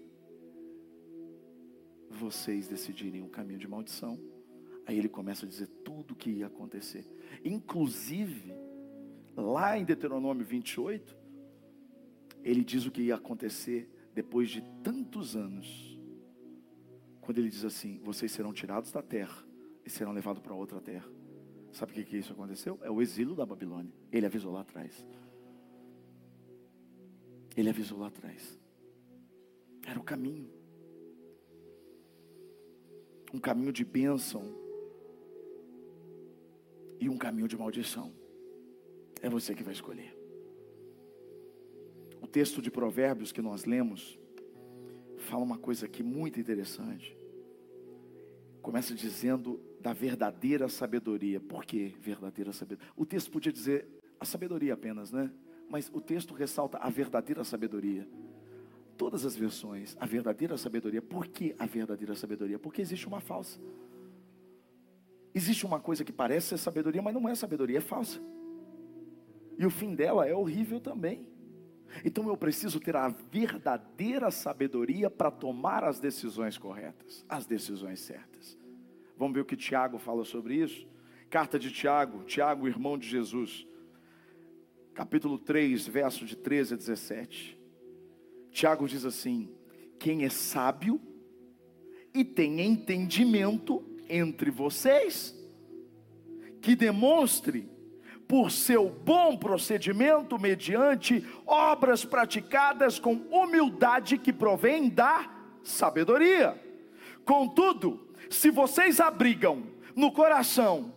vocês 2.09 2.67
decidirem 2.67 3.21
um 3.21 3.29
caminho 3.29 3.59
de 3.59 3.67
maldição, 3.67 4.19
aí 4.87 4.97
ele 4.97 5.09
começa 5.09 5.45
a 5.45 5.49
dizer 5.49 5.67
tudo 5.83 6.13
o 6.13 6.15
que 6.15 6.31
ia 6.31 6.47
acontecer, 6.47 7.05
inclusive, 7.45 8.53
lá 9.35 9.77
em 9.77 9.85
Deuteronômio 9.85 10.45
28, 10.45 11.22
ele 12.43 12.63
diz 12.63 12.85
o 12.85 12.91
que 12.91 13.03
ia 13.03 13.15
acontecer 13.15 13.89
depois 14.13 14.49
de 14.49 14.61
tantos 14.83 15.35
anos. 15.35 15.99
Quando 17.21 17.37
ele 17.37 17.49
diz 17.49 17.63
assim: 17.63 17.99
Vocês 18.03 18.31
serão 18.31 18.51
tirados 18.51 18.91
da 18.91 19.01
terra 19.01 19.45
e 19.85 19.89
serão 19.89 20.11
levados 20.11 20.41
para 20.41 20.53
outra 20.53 20.81
terra. 20.81 21.09
Sabe 21.71 21.91
o 21.91 21.95
que, 21.95 22.03
que 22.03 22.17
isso 22.17 22.33
aconteceu? 22.33 22.77
É 22.83 22.91
o 22.91 23.01
exílio 23.01 23.33
da 23.33 23.45
Babilônia. 23.45 23.91
Ele 24.11 24.25
avisou 24.25 24.51
lá 24.51 24.61
atrás. 24.61 25.07
Ele 27.55 27.69
avisou 27.69 27.97
lá 27.97 28.07
atrás. 28.07 28.59
Era 29.85 29.99
o 29.99 30.03
caminho. 30.03 30.51
Um 33.33 33.39
caminho 33.39 33.71
de 33.71 33.83
bênção 33.83 34.43
e 36.99 37.09
um 37.09 37.17
caminho 37.17 37.47
de 37.47 37.57
maldição. 37.57 38.13
É 39.21 39.29
você 39.29 39.55
que 39.55 39.63
vai 39.63 39.73
escolher 39.73 40.22
texto 42.33 42.63
de 42.63 42.71
Provérbios 42.71 43.31
que 43.31 43.43
nós 43.43 43.63
lemos 43.63 44.17
fala 45.19 45.43
uma 45.43 45.57
coisa 45.57 45.85
aqui 45.85 46.01
muito 46.01 46.39
interessante. 46.39 47.15
Começa 48.59 48.95
dizendo 48.95 49.61
da 49.79 49.93
verdadeira 49.93 50.67
sabedoria. 50.67 51.39
Por 51.39 51.63
que 51.63 51.95
verdadeira 52.01 52.51
sabedoria? 52.51 52.91
O 52.97 53.05
texto 53.05 53.29
podia 53.29 53.51
dizer 53.51 53.87
a 54.19 54.25
sabedoria 54.25 54.73
apenas, 54.73 55.11
né? 55.11 55.31
Mas 55.69 55.91
o 55.93 56.01
texto 56.01 56.33
ressalta 56.33 56.79
a 56.79 56.89
verdadeira 56.89 57.43
sabedoria. 57.43 58.07
Todas 58.97 59.25
as 59.25 59.35
versões, 59.35 59.95
a 59.99 60.05
verdadeira 60.07 60.57
sabedoria. 60.57 61.03
Por 61.03 61.27
que 61.27 61.55
a 61.59 61.67
verdadeira 61.67 62.15
sabedoria? 62.15 62.57
Porque 62.57 62.81
existe 62.81 63.07
uma 63.07 63.21
falsa. 63.21 63.59
Existe 65.35 65.67
uma 65.67 65.79
coisa 65.79 66.03
que 66.03 66.11
parece 66.11 66.47
ser 66.47 66.57
sabedoria, 66.57 67.01
mas 67.01 67.13
não 67.13 67.29
é 67.29 67.35
sabedoria, 67.35 67.77
é 67.77 67.81
falsa. 67.81 68.19
E 69.55 69.65
o 69.67 69.69
fim 69.69 69.93
dela 69.93 70.27
é 70.27 70.33
horrível 70.33 70.79
também. 70.79 71.31
Então 72.03 72.27
eu 72.27 72.35
preciso 72.35 72.79
ter 72.79 72.95
a 72.95 73.07
verdadeira 73.07 74.31
sabedoria 74.31 75.09
para 75.09 75.29
tomar 75.29 75.83
as 75.83 75.99
decisões 75.99 76.57
corretas, 76.57 77.25
as 77.29 77.45
decisões 77.45 77.99
certas. 77.99 78.57
Vamos 79.17 79.35
ver 79.35 79.41
o 79.41 79.45
que 79.45 79.55
Tiago 79.55 79.97
fala 79.97 80.25
sobre 80.25 80.55
isso? 80.55 80.87
Carta 81.29 81.57
de 81.57 81.71
Tiago, 81.71 82.23
Tiago, 82.23 82.67
irmão 82.67 82.97
de 82.97 83.07
Jesus, 83.07 83.67
capítulo 84.93 85.37
3, 85.37 85.87
verso 85.87 86.25
de 86.25 86.35
13 86.35 86.73
a 86.73 86.77
17. 86.77 87.59
Tiago 88.51 88.87
diz 88.87 89.05
assim: 89.05 89.49
Quem 89.99 90.25
é 90.25 90.29
sábio 90.29 91.01
e 92.13 92.23
tem 92.23 92.61
entendimento 92.61 93.83
entre 94.07 94.51
vocês, 94.51 95.35
que 96.61 96.75
demonstre 96.75 97.72
por 98.27 98.51
seu 98.51 98.89
bom 98.89 99.37
procedimento, 99.37 100.39
mediante 100.39 101.25
obras 101.45 102.03
praticadas 102.05 102.99
com 102.99 103.13
humildade 103.31 104.17
que 104.17 104.33
provém 104.33 104.89
da 104.89 105.29
sabedoria. 105.63 106.59
Contudo, 107.25 108.07
se 108.29 108.49
vocês 108.49 108.99
abrigam 108.99 109.63
no 109.95 110.11
coração 110.11 110.93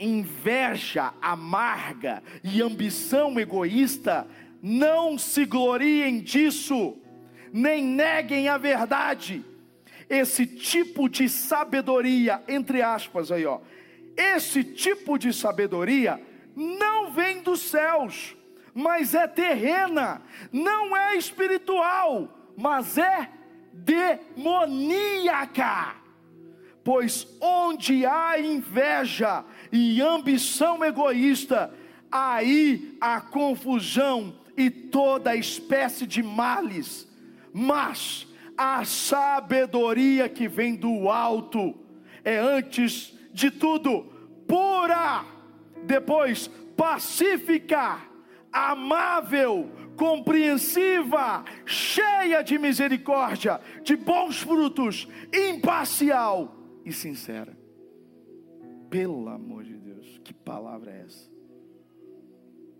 inveja 0.00 1.12
amarga 1.20 2.22
e 2.42 2.62
ambição 2.62 3.38
egoísta, 3.38 4.26
não 4.62 5.18
se 5.18 5.44
gloriem 5.44 6.20
disso, 6.20 6.96
nem 7.52 7.84
neguem 7.84 8.48
a 8.48 8.56
verdade. 8.56 9.44
Esse 10.08 10.46
tipo 10.46 11.08
de 11.08 11.28
sabedoria, 11.28 12.42
entre 12.48 12.80
aspas 12.80 13.30
aí, 13.30 13.44
ó, 13.44 13.60
esse 14.16 14.64
tipo 14.64 15.18
de 15.18 15.32
sabedoria 15.32 16.20
não 16.58 17.12
vem 17.12 17.40
dos 17.40 17.60
céus, 17.60 18.36
mas 18.74 19.14
é 19.14 19.28
terrena, 19.28 20.20
não 20.52 20.96
é 20.96 21.16
espiritual, 21.16 22.52
mas 22.56 22.98
é 22.98 23.30
demoníaca. 23.72 24.34
Pois 26.82 27.28
onde 27.40 28.04
há 28.04 28.40
inveja 28.40 29.44
e 29.70 30.02
ambição 30.02 30.84
egoísta, 30.84 31.72
aí 32.10 32.96
há 33.00 33.20
confusão 33.20 34.34
e 34.56 34.68
toda 34.68 35.36
espécie 35.36 36.06
de 36.06 36.22
males. 36.22 37.06
Mas 37.52 38.26
a 38.56 38.84
sabedoria 38.84 40.28
que 40.28 40.48
vem 40.48 40.74
do 40.74 41.08
alto 41.08 41.74
é 42.24 42.36
antes 42.38 43.16
de 43.32 43.50
tudo 43.50 44.02
pura 44.48 45.37
depois, 45.88 46.48
pacífica, 46.76 47.98
amável, 48.52 49.70
compreensiva, 49.96 51.44
cheia 51.64 52.42
de 52.42 52.58
misericórdia, 52.58 53.58
de 53.82 53.96
bons 53.96 54.40
frutos, 54.40 55.08
imparcial 55.32 56.54
e 56.84 56.92
sincera. 56.92 57.58
Pelo 58.90 59.28
amor 59.28 59.64
de 59.64 59.78
Deus, 59.78 60.20
que 60.22 60.34
palavra 60.34 60.92
é 60.92 61.00
essa? 61.00 61.30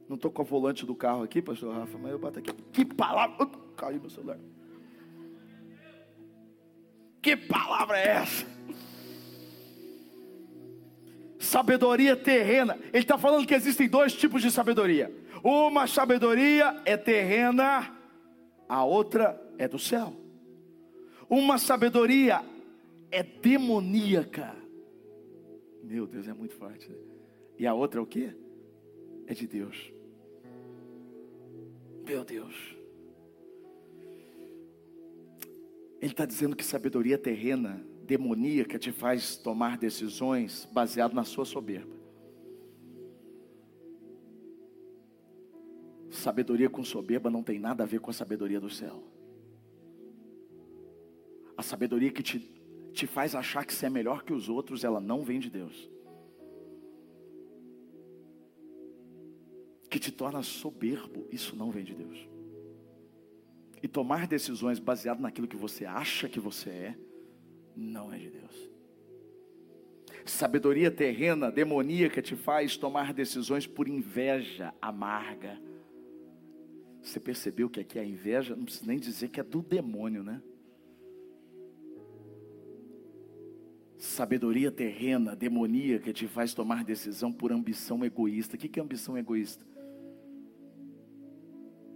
Não 0.07 0.17
estou 0.17 0.31
com 0.31 0.43
o 0.43 0.45
volante 0.45 0.85
do 0.87 0.95
carro 0.95 1.23
aqui, 1.23 1.41
pastor 1.41 1.75
Rafa, 1.75 1.99
mas 1.99 2.13
eu 2.13 2.19
bato 2.19 2.39
aqui. 2.39 2.53
Que 2.73 2.85
palavra! 2.85 3.47
Caiu 3.77 4.01
meu 4.01 4.11
celular. 4.11 4.39
Que 7.23 7.37
palavra 7.37 7.99
é 7.99 8.09
essa? 8.09 8.47
Sabedoria 11.39 12.17
terrena. 12.17 12.79
Ele 12.93 13.05
está 13.05 13.17
falando 13.17 13.47
que 13.47 13.55
existem 13.55 13.89
dois 13.89 14.13
tipos 14.13 14.43
de 14.43 14.51
sabedoria. 14.51 15.13
Uma 15.43 15.87
sabedoria 15.87 16.81
é 16.85 16.97
terrena, 16.97 17.97
a 18.69 18.85
outra 18.85 19.41
é 19.57 19.69
do 19.69 19.79
céu. 19.79 20.15
Uma 21.29 21.59
sabedoria 21.59 22.43
é 23.11 23.23
demoníaca. 23.23 24.57
Meu 25.83 26.07
Deus, 26.07 26.27
é 26.27 26.33
muito 26.33 26.55
forte. 26.55 26.89
Né? 26.89 26.97
E 27.59 27.67
a 27.67 27.75
outra 27.75 28.01
é 28.01 28.03
o 28.03 28.07
que? 28.07 28.35
É 29.27 29.35
de 29.35 29.47
Deus. 29.47 29.93
Meu 32.05 32.25
Deus. 32.25 32.55
Ele 36.01 36.13
está 36.13 36.25
dizendo 36.25 36.55
que 36.55 36.65
sabedoria 36.65 37.19
terrena, 37.19 37.85
demoníaca, 38.09 38.79
te 38.79 38.91
faz 38.91 39.37
tomar 39.37 39.77
decisões 39.77 40.67
baseado 40.73 41.13
na 41.13 41.25
sua 41.25 41.45
soberba. 41.45 41.95
Sabedoria 46.11 46.71
com 46.71 46.83
soberba 46.83 47.29
não 47.31 47.43
tem 47.43 47.59
nada 47.59 47.83
a 47.83 47.87
ver 47.87 48.01
com 48.01 48.11
a 48.11 48.15
sabedoria 48.15 48.59
do 48.59 48.71
céu. 48.71 49.05
A 51.55 51.63
sabedoria 51.63 52.11
que 52.11 52.23
te, 52.23 52.39
te 52.95 53.07
faz 53.07 53.35
achar 53.35 53.67
que 53.67 53.75
você 53.75 53.87
é 53.87 53.91
melhor 53.91 54.25
que 54.25 54.33
os 54.33 54.49
outros, 54.49 54.85
ela 54.85 55.01
não 55.01 55.23
vem 55.23 55.39
de 55.39 55.51
Deus. 55.51 55.91
Que 59.91 59.99
te 59.99 60.11
torna 60.11 60.43
soberbo, 60.43 61.29
isso 61.31 61.55
não 61.55 61.71
vem 61.71 61.85
de 61.85 61.95
Deus. 61.95 62.27
E 63.83 63.87
tomar 63.87 64.27
decisões 64.27 64.79
baseado 64.79 65.21
naquilo 65.21 65.47
que 65.47 65.57
você 65.57 65.85
acha 65.85 66.27
que 66.27 66.41
você 66.41 66.71
é, 66.71 67.08
não 67.79 68.13
é 68.13 68.19
de 68.19 68.31
Deus. 68.31 68.71
Sabedoria 70.27 70.91
terrena, 70.91 71.51
demoníaca, 71.51 72.21
te 72.21 72.37
faz 72.37 72.77
tomar 72.77 73.15
decisões 73.15 73.67
por 73.67 73.89
inveja 73.89 74.75
amarga. 74.83 75.59
Você 77.01 77.19
percebeu 77.19 77.71
que 77.71 77.81
aqui 77.81 77.99
a 77.99 78.05
inveja, 78.05 78.55
não 78.55 78.65
precisa 78.65 78.87
nem 78.87 78.99
dizer 78.99 79.29
que 79.29 79.41
é 79.41 79.43
do 79.43 79.63
demônio, 79.63 80.23
né? 80.23 80.43
Sabedoria 83.97 84.71
terrena, 84.71 85.35
demoníaca, 85.35 86.13
te 86.13 86.29
faz 86.29 86.53
tomar 86.53 86.85
decisão 86.85 87.33
por 87.33 87.51
ambição 87.51 88.05
egoísta. 88.05 88.57
O 88.57 88.59
que 88.59 88.79
é 88.79 88.83
ambição 88.83 89.17
egoísta? 89.17 89.65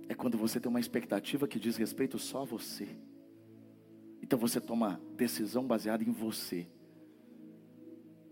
É 0.09 0.15
quando 0.15 0.39
você 0.39 0.59
tem 0.59 0.71
uma 0.71 0.81
expectativa 0.81 1.47
que 1.47 1.61
diz 1.61 1.77
respeito 1.77 2.19
só 2.19 2.43
a 2.43 2.45
você. 2.45 2.89
Então 4.23 4.39
você 4.39 4.61
toma 4.61 5.01
decisão 5.17 5.67
baseada 5.67 6.05
em 6.05 6.13
você. 6.13 6.69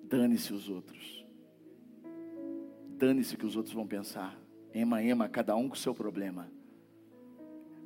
Dane-se 0.05 0.53
os 0.53 0.69
outros. 0.69 1.27
Dane-se 2.97 3.35
o 3.35 3.39
que 3.39 3.47
os 3.47 3.57
outros 3.57 3.75
vão 3.75 3.87
pensar. 3.87 4.39
Ema, 4.73 5.03
ema, 5.03 5.29
cada 5.29 5.57
um 5.57 5.69
com 5.69 5.75
o 5.75 5.79
seu 5.79 5.95
problema. 5.95 6.51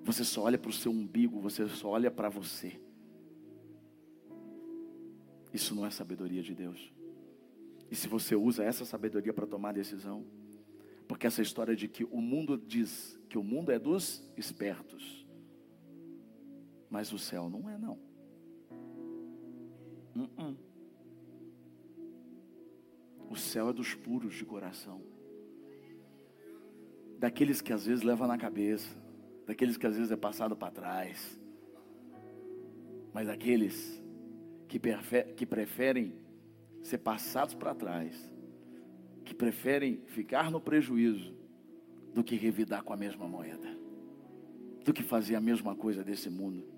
Você 0.05 0.23
só 0.23 0.43
olha 0.43 0.59
para 0.59 0.69
o 0.69 0.73
seu 0.73 0.93
umbigo, 0.93 1.41
você 1.41 1.67
só 1.67 1.89
olha 1.89 2.11
para 2.11 2.29
você. 2.29 2.79
Isso 5.53 5.75
não 5.75 5.87
é 5.87 5.91
sabedoria 5.91 6.43
de 6.43 6.55
Deus. 6.55 6.93
E 7.91 7.97
se 7.97 8.07
você 8.07 8.35
usa 8.35 8.65
essa 8.65 8.85
sabedoria 8.85 9.33
para 9.33 9.47
tomar 9.47 9.73
decisão, 9.73 10.25
porque 11.07 11.27
essa 11.27 11.41
história 11.41 11.75
de 11.75 11.89
que 11.89 12.05
o 12.05 12.21
mundo 12.21 12.59
diz 12.59 13.19
que 13.29 13.39
o 13.39 13.43
mundo 13.43 13.71
é 13.71 13.79
dos 13.79 14.27
espertos, 14.37 15.24
mas 16.95 17.13
o 17.13 17.19
céu 17.19 17.51
não 17.51 17.69
é 17.69 17.77
não. 17.77 17.99
Uh 20.15 20.29
-uh. 20.39 20.57
O 23.29 23.35
céu 23.35 23.69
é 23.69 23.73
dos 23.73 23.97
puros 23.97 24.37
de 24.37 24.45
coração, 24.45 25.03
daqueles 27.19 27.61
que 27.61 27.73
às 27.73 27.85
vezes 27.85 28.05
leva 28.05 28.29
na 28.29 28.39
cabeça, 28.39 28.97
daqueles 29.45 29.77
que 29.77 29.85
às 29.89 29.97
vezes 29.97 30.13
é 30.13 30.17
passado 30.17 30.55
para 30.55 30.71
trás, 30.71 31.37
mas 33.13 33.27
daqueles 33.27 34.01
que, 34.69 34.79
que 35.35 35.45
preferem 35.45 36.15
ser 36.81 36.99
passados 36.99 37.55
para 37.55 37.75
trás, 37.75 38.33
que 39.25 39.35
preferem 39.35 40.01
ficar 40.07 40.49
no 40.49 40.61
prejuízo, 40.61 41.35
do 42.15 42.23
que 42.23 42.37
revidar 42.37 42.85
com 42.85 42.93
a 42.93 42.97
mesma 42.97 43.27
moeda, 43.27 43.77
do 44.85 44.93
que 44.93 45.03
fazer 45.03 45.35
a 45.35 45.41
mesma 45.41 45.75
coisa 45.75 46.05
desse 46.05 46.31
mundo, 46.31 46.74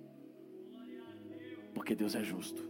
porque 1.76 1.94
Deus 1.94 2.14
é 2.14 2.24
justo. 2.24 2.66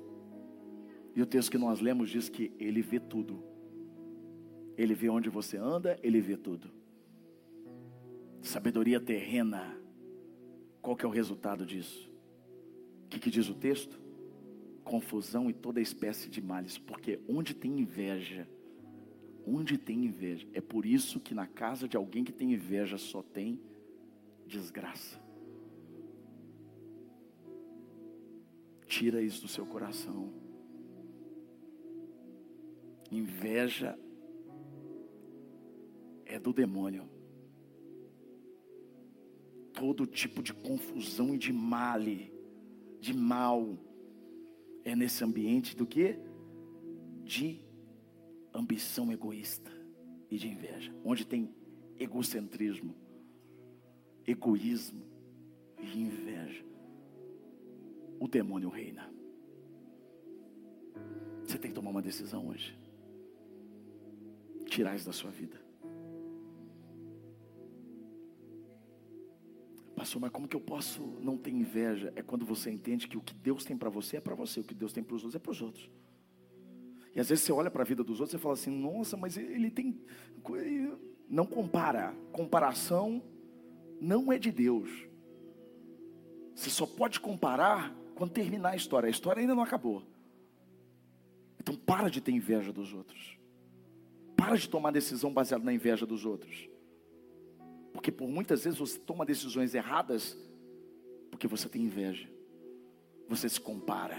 E 1.15 1.23
o 1.23 1.27
texto 1.27 1.53
que 1.53 1.59
nós 1.59 1.81
lemos 1.81 2.11
diz 2.11 2.29
que 2.29 2.51
Ele 2.59 2.83
vê 2.83 2.99
tudo, 2.99 3.41
Ele 4.77 4.95
vê 4.95 5.09
onde 5.09 5.31
você 5.31 5.57
anda, 5.57 5.97
Ele 6.03 6.21
vê 6.21 6.37
tudo. 6.37 6.69
Sabedoria 8.43 8.99
terrena, 8.99 9.81
qual 10.83 10.97
que 10.97 11.07
é 11.07 11.09
o 11.09 11.13
resultado 11.13 11.65
disso? 11.65 12.11
O 13.05 13.09
que, 13.09 13.21
que 13.21 13.31
diz 13.31 13.49
o 13.49 13.55
texto? 13.55 14.05
confusão 14.87 15.51
e 15.51 15.53
toda 15.53 15.81
espécie 15.81 16.31
de 16.31 16.41
males, 16.41 16.79
porque 16.79 17.19
onde 17.29 17.53
tem 17.53 17.81
inveja, 17.81 18.49
onde 19.45 19.77
tem 19.77 20.05
inveja, 20.05 20.47
é 20.55 20.61
por 20.61 20.87
isso 20.87 21.19
que 21.19 21.35
na 21.35 21.47
casa 21.47 21.89
de 21.89 21.97
alguém 21.97 22.23
que 22.23 22.33
tem 22.33 22.53
inveja 22.53 22.97
só 22.97 23.21
tem 23.21 23.61
desgraça. 24.47 25.26
Tira 28.99 29.21
isso 29.21 29.43
do 29.43 29.49
seu 29.49 29.67
coração. 29.67 30.33
Inveja 33.13 33.95
é 36.25 36.39
do 36.39 36.51
demônio. 36.51 37.07
Todo 39.75 40.07
tipo 40.07 40.43
de 40.43 40.55
confusão 40.55 41.35
e 41.35 41.37
de 41.37 41.53
male, 41.53 42.33
de 42.99 43.13
mal, 43.13 43.79
é 44.83 44.97
nesse 44.97 45.23
ambiente 45.23 45.77
do 45.77 45.87
que? 45.87 46.19
De 47.23 47.61
ambição 48.55 49.13
egoísta 49.13 49.71
e 50.31 50.39
de 50.39 50.49
inveja, 50.49 50.91
onde 51.05 51.27
tem 51.27 51.55
egocentrismo, 51.99 52.95
egoísmo 54.27 55.05
e 55.83 56.01
inveja. 56.01 56.65
O 58.19 58.29
demônio 58.29 58.69
reina. 58.69 59.11
Você 61.45 61.59
tem 61.59 61.71
que 61.71 61.75
tomar 61.75 61.91
uma 61.91 62.03
decisão 62.03 62.49
hoje. 62.49 62.77
Tirar 64.67 64.97
isso 64.97 65.07
da 65.07 65.13
sua 65.13 65.31
vida. 65.31 65.61
Pastor, 69.95 70.21
mas 70.21 70.31
como 70.31 70.47
que 70.47 70.55
eu 70.55 70.61
posso 70.61 71.03
não 71.23 71.39
ter 71.39 71.51
inveja? 71.51 72.13
É 72.15 72.23
quando 72.23 72.45
você 72.45 72.71
entende 72.71 73.09
que 73.09 73.17
o 73.17 73.23
que 73.23 73.33
Deus 73.33 73.65
tem 73.65 73.77
para 73.77 73.89
você 73.89 74.19
é 74.19 74.21
para 74.21 74.35
você, 74.35 74.61
o 74.61 74.65
que 74.65 74.75
Deus 74.75 74.93
tem 74.93 75.03
para 75.03 75.15
os 75.15 75.23
outros 75.23 75.35
é 75.35 75.39
para 75.39 75.51
os 75.51 75.63
outros. 75.63 75.91
E 77.15 77.21
às 77.21 77.31
vezes 77.31 77.45
você 77.45 77.53
olha 77.53 77.71
para 77.71 77.83
a 77.83 77.87
vida 77.87 78.05
dos 78.05 78.21
outros 78.21 78.39
e 78.39 78.43
fala 78.43 78.53
assim: 78.53 78.71
nossa, 78.71 79.17
mas 79.17 79.39
ele 79.39 79.71
tem. 79.71 79.99
Não 81.29 81.47
compara. 81.47 82.15
Comparação 82.31 83.23
não 83.99 84.31
é 84.31 84.39
de 84.39 84.53
Deus. 84.53 84.91
Você 86.55 86.69
só 86.69 86.87
pode 86.87 87.19
comparar 87.19 87.97
quando 88.17 88.31
terminar 88.31 88.71
a 88.71 88.77
história. 88.77 89.07
A 89.07 89.11
história 89.11 89.41
ainda 89.41 89.55
não 89.55 89.63
acabou. 89.63 90.03
Então 91.61 91.77
para 91.77 92.09
de 92.09 92.21
ter 92.21 92.33
inveja 92.33 92.73
dos 92.73 92.93
outros. 92.93 93.39
Para 94.35 94.57
de 94.57 94.69
tomar 94.69 94.91
decisão 94.91 95.33
baseada 95.33 95.63
na 95.63 95.73
inveja 95.73 96.07
dos 96.07 96.25
outros. 96.25 96.69
Porque 97.93 98.11
por 98.11 98.27
muitas 98.27 98.65
vezes 98.65 98.79
você 98.79 98.99
toma 98.99 99.25
decisões 99.25 99.75
erradas 99.75 100.37
porque 101.31 101.47
você 101.47 101.69
tem 101.69 101.83
inveja. 101.83 102.29
Você 103.29 103.49
se 103.49 103.61
compara. 103.61 104.19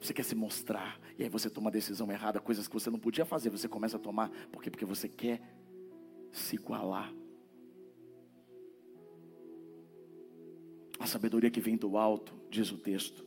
Você 0.00 0.14
quer 0.14 0.24
se 0.24 0.34
mostrar. 0.34 0.98
E 1.18 1.22
aí 1.22 1.28
você 1.28 1.50
toma 1.50 1.70
decisão 1.70 2.10
errada, 2.10 2.40
coisas 2.40 2.66
que 2.66 2.74
você 2.74 2.88
não 2.88 2.98
podia 2.98 3.26
fazer, 3.26 3.50
você 3.50 3.68
começa 3.68 3.98
a 3.98 4.00
tomar. 4.00 4.30
Por 4.50 4.62
quê? 4.62 4.70
Porque 4.70 4.86
você 4.86 5.08
quer 5.08 5.40
se 6.32 6.56
igualar. 6.56 7.12
A 10.98 11.06
sabedoria 11.06 11.50
que 11.50 11.60
vem 11.60 11.76
do 11.76 11.98
alto, 11.98 12.41
diz 12.52 12.70
o 12.70 12.76
texto, 12.76 13.26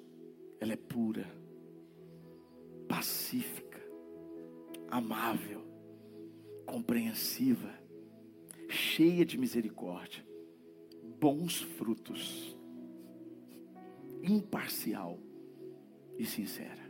ela 0.60 0.74
é 0.74 0.76
pura, 0.76 1.26
pacífica, 2.88 3.82
amável, 4.88 5.64
compreensiva 6.64 7.74
cheia 8.70 9.26
de 9.26 9.36
misericórdia, 9.36 10.24
bons 11.20 11.60
frutos, 11.60 12.56
imparcial 14.22 15.20
e 16.20 16.26
sincera. 16.26 16.86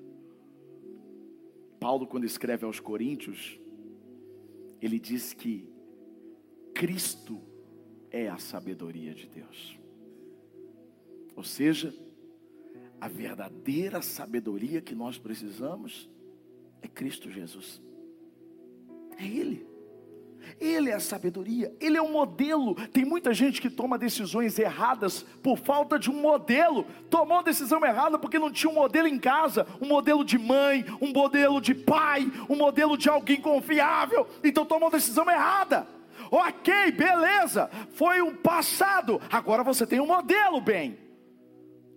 Paulo, 1.80 2.06
quando 2.06 2.26
escreve 2.26 2.66
aos 2.66 2.82
Coríntios, 2.82 3.60
ele 4.82 5.00
diz 5.00 5.34
que 5.34 5.70
Cristo 6.74 7.42
é 8.12 8.28
a 8.28 8.38
sabedoria 8.38 9.14
de 9.14 9.28
Deus. 9.28 9.80
Ou 11.36 11.44
seja, 11.44 11.94
A 13.00 13.08
verdadeira 13.08 14.02
sabedoria 14.02 14.82
que 14.82 14.96
nós 14.96 15.18
precisamos 15.18 16.10
é 16.82 16.88
Cristo 16.88 17.30
Jesus. 17.30 17.82
É 19.18 19.26
Ele. 19.26 19.76
Ele 20.60 20.90
é 20.90 20.94
a 20.94 21.00
sabedoria, 21.00 21.76
Ele 21.80 21.98
é 21.98 22.02
o 22.02 22.12
modelo. 22.12 22.76
Tem 22.90 23.04
muita 23.04 23.34
gente 23.34 23.62
que 23.62 23.70
toma 23.70 23.98
decisões 23.98 24.58
erradas 24.60 25.24
por 25.42 25.58
falta 25.58 25.98
de 25.98 26.10
um 26.10 26.22
modelo. 26.22 26.86
Tomou 27.10 27.44
decisão 27.44 27.84
errada 27.84 28.18
porque 28.18 28.40
não 28.40 28.52
tinha 28.52 28.72
um 28.72 28.76
modelo 28.76 29.08
em 29.08 29.20
casa, 29.20 29.68
um 29.82 29.88
modelo 29.88 30.24
de 30.24 30.38
mãe, 30.38 30.86
um 31.02 31.12
modelo 31.12 31.60
de 31.60 31.74
pai, 31.74 32.32
um 32.50 32.56
modelo 32.56 32.98
de 32.98 33.10
alguém 33.10 33.42
confiável. 33.42 34.28
Então 34.44 34.66
tomou 34.66 34.92
decisão 34.92 35.30
errada. 35.30 35.88
Ok, 36.32 36.92
beleza, 36.92 37.70
foi 37.92 38.22
um 38.22 38.36
passado. 38.36 39.22
Agora 39.32 39.64
você 39.64 39.86
tem 39.86 40.00
um 40.00 40.08
modelo, 40.08 40.62
bem. 40.62 41.05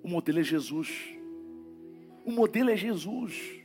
O 0.09 0.11
modelo 0.11 0.41
é 0.41 0.43
Jesus. 0.43 0.89
O 2.25 2.33
modelo 2.33 2.71
é 2.71 2.77
Jesus. 2.77 3.61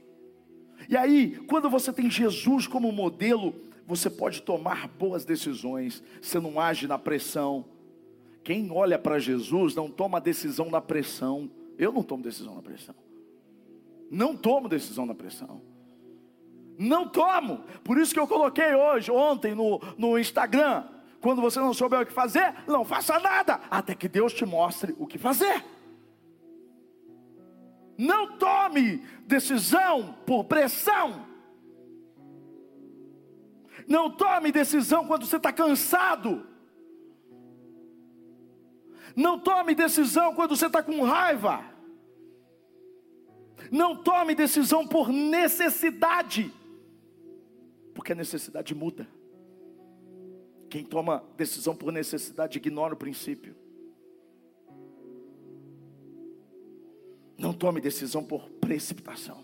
E 0.89 0.97
aí, 0.97 1.37
quando 1.47 1.69
você 1.69 1.93
tem 1.93 2.11
Jesus 2.11 2.67
como 2.67 2.91
modelo, 2.91 3.55
você 3.87 4.09
pode 4.09 4.41
tomar 4.41 4.89
boas 4.89 5.23
decisões, 5.23 6.03
você 6.21 6.41
não 6.41 6.59
age 6.59 6.85
na 6.85 6.99
pressão. 6.99 7.63
Quem 8.43 8.69
olha 8.71 8.99
para 8.99 9.19
Jesus 9.19 9.73
não 9.73 9.89
toma 9.89 10.19
decisão 10.19 10.69
na 10.69 10.81
pressão. 10.81 11.49
Eu 11.77 11.93
não 11.93 12.03
tomo 12.03 12.21
decisão 12.21 12.55
na 12.55 12.61
pressão. 12.61 12.95
Não 14.11 14.35
tomo 14.35 14.67
decisão 14.67 15.05
na 15.05 15.15
pressão. 15.15 15.61
Não 16.77 17.07
tomo. 17.07 17.63
Por 17.85 17.97
isso 17.97 18.13
que 18.13 18.19
eu 18.19 18.27
coloquei 18.27 18.75
hoje, 18.75 19.09
ontem, 19.09 19.55
no, 19.55 19.79
no 19.97 20.19
Instagram. 20.19 20.83
Quando 21.21 21.41
você 21.41 21.61
não 21.61 21.73
souber 21.73 22.01
o 22.01 22.05
que 22.05 22.11
fazer, 22.11 22.53
não 22.67 22.83
faça 22.83 23.17
nada, 23.17 23.61
até 23.71 23.95
que 23.95 24.09
Deus 24.09 24.33
te 24.33 24.45
mostre 24.45 24.93
o 24.99 25.07
que 25.07 25.17
fazer. 25.17 25.63
Não 27.97 28.37
tome 28.37 28.97
decisão 29.25 30.13
por 30.25 30.45
pressão. 30.45 31.27
Não 33.87 34.09
tome 34.09 34.51
decisão 34.51 35.05
quando 35.05 35.25
você 35.25 35.37
está 35.37 35.51
cansado. 35.51 36.47
Não 39.15 39.37
tome 39.39 39.75
decisão 39.75 40.33
quando 40.33 40.55
você 40.55 40.67
está 40.67 40.81
com 40.81 41.01
raiva. 41.03 41.63
Não 43.71 43.95
tome 43.95 44.35
decisão 44.35 44.87
por 44.87 45.09
necessidade, 45.09 46.53
porque 47.93 48.11
a 48.11 48.15
necessidade 48.15 48.75
muda. 48.75 49.07
Quem 50.69 50.83
toma 50.83 51.23
decisão 51.37 51.75
por 51.75 51.91
necessidade 51.91 52.57
ignora 52.57 52.93
o 52.93 52.97
princípio. 52.97 53.55
Não 57.43 57.51
tome 57.51 57.81
decisão 57.81 58.23
por 58.23 58.49
precipitação, 58.51 59.43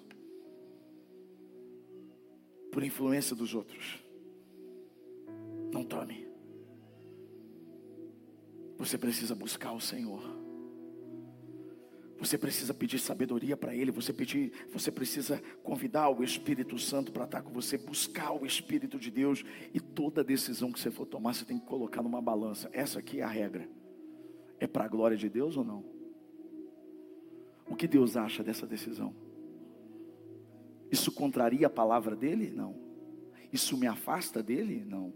por 2.72 2.82
influência 2.82 3.36
dos 3.36 3.54
outros. 3.54 4.02
Não 5.74 5.84
tome. 5.84 6.26
Você 8.78 8.97
precisa 8.97 9.36
buscar 9.36 9.74
o 9.74 9.82
Senhor. 9.82 10.24
Você 12.20 12.38
precisa 12.38 12.74
pedir 12.74 13.00
sabedoria 13.00 13.58
para 13.58 13.76
Ele. 13.76 13.91
Você 13.91 14.14
pedir, 14.14 14.54
você 14.72 14.89
precisa 14.89 15.43
convidar 15.62 16.10
o 16.10 16.24
Espírito 16.24 16.80
Santo 16.80 17.12
para 17.12 17.26
estar 17.26 17.41
com 17.41 17.52
você, 17.52 17.78
buscar 17.78 18.32
o 18.32 18.45
Espírito 18.45 18.97
de 18.97 19.12
Deus. 19.12 19.43
E 19.74 19.82
toda 19.82 20.24
decisão 20.24 20.72
que 20.72 20.80
você 20.80 20.89
for 20.89 21.06
tomar, 21.06 21.34
você 21.34 21.43
tem 21.43 21.60
que 21.60 21.66
colocar 21.66 22.02
numa 22.02 22.22
balança. 22.22 22.70
Essa 22.72 23.00
aqui 23.00 23.20
é 23.20 23.24
a 23.24 23.28
regra. 23.28 23.70
É 24.58 24.68
para 24.68 24.86
a 24.86 24.88
glória 24.88 25.18
de 25.18 25.28
Deus 25.28 25.58
ou 25.58 25.66
não? 25.66 25.99
O 27.70 27.76
que 27.76 27.88
Deus 27.88 28.17
acha 28.17 28.43
dessa 28.43 28.65
decisão? 28.65 29.15
Isso 30.91 31.11
contraria 31.11 31.67
a 31.67 31.70
palavra 31.70 32.15
dele? 32.15 32.49
Não. 32.49 32.76
Isso 33.53 33.78
me 33.78 33.88
afasta 33.88 34.41
dele? 34.41 34.84
Não. 34.84 35.13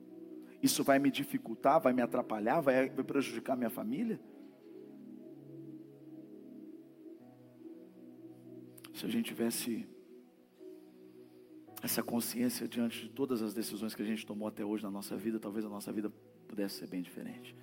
Isso 0.61 0.83
vai 0.83 0.99
me 0.99 1.11
dificultar, 1.11 1.81
vai 1.81 1.91
me 1.93 2.01
atrapalhar, 2.01 2.61
vai 2.61 2.89
prejudicar 2.89 3.57
minha 3.57 3.69
família? 3.69 4.19
Se 8.93 9.05
a 9.05 9.09
gente 9.09 9.25
tivesse 9.25 9.87
essa 11.81 12.01
consciência 12.01 12.67
diante 12.67 13.01
de 13.01 13.09
todas 13.09 13.41
as 13.41 13.53
decisões 13.53 13.93
que 13.93 14.01
a 14.01 14.05
gente 14.05 14.25
tomou 14.25 14.47
até 14.47 14.63
hoje 14.63 14.83
na 14.83 14.91
nossa 14.91 15.17
vida, 15.17 15.39
talvez 15.39 15.65
a 15.65 15.69
nossa 15.69 15.91
vida 15.91 16.09
pudesse 16.47 16.75
ser 16.75 16.87
bem 16.87 17.01
diferente. 17.01 17.55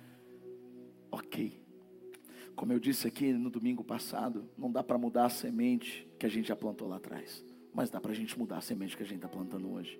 Ok. 1.09 1.60
Como 2.55 2.73
eu 2.73 2.79
disse 2.79 3.07
aqui 3.07 3.33
no 3.33 3.49
domingo 3.49 3.83
passado, 3.83 4.49
não 4.57 4.71
dá 4.71 4.83
para 4.83 4.97
mudar 4.97 5.25
a 5.25 5.29
semente 5.29 6.07
que 6.19 6.25
a 6.25 6.29
gente 6.29 6.47
já 6.47 6.55
plantou 6.55 6.87
lá 6.87 6.97
atrás, 6.97 7.43
mas 7.73 7.89
dá 7.89 7.99
para 7.99 8.11
a 8.11 8.15
gente 8.15 8.37
mudar 8.37 8.57
a 8.57 8.61
semente 8.61 8.95
que 8.95 9.03
a 9.03 9.05
gente 9.05 9.17
está 9.17 9.29
plantando 9.29 9.71
hoje. 9.71 9.99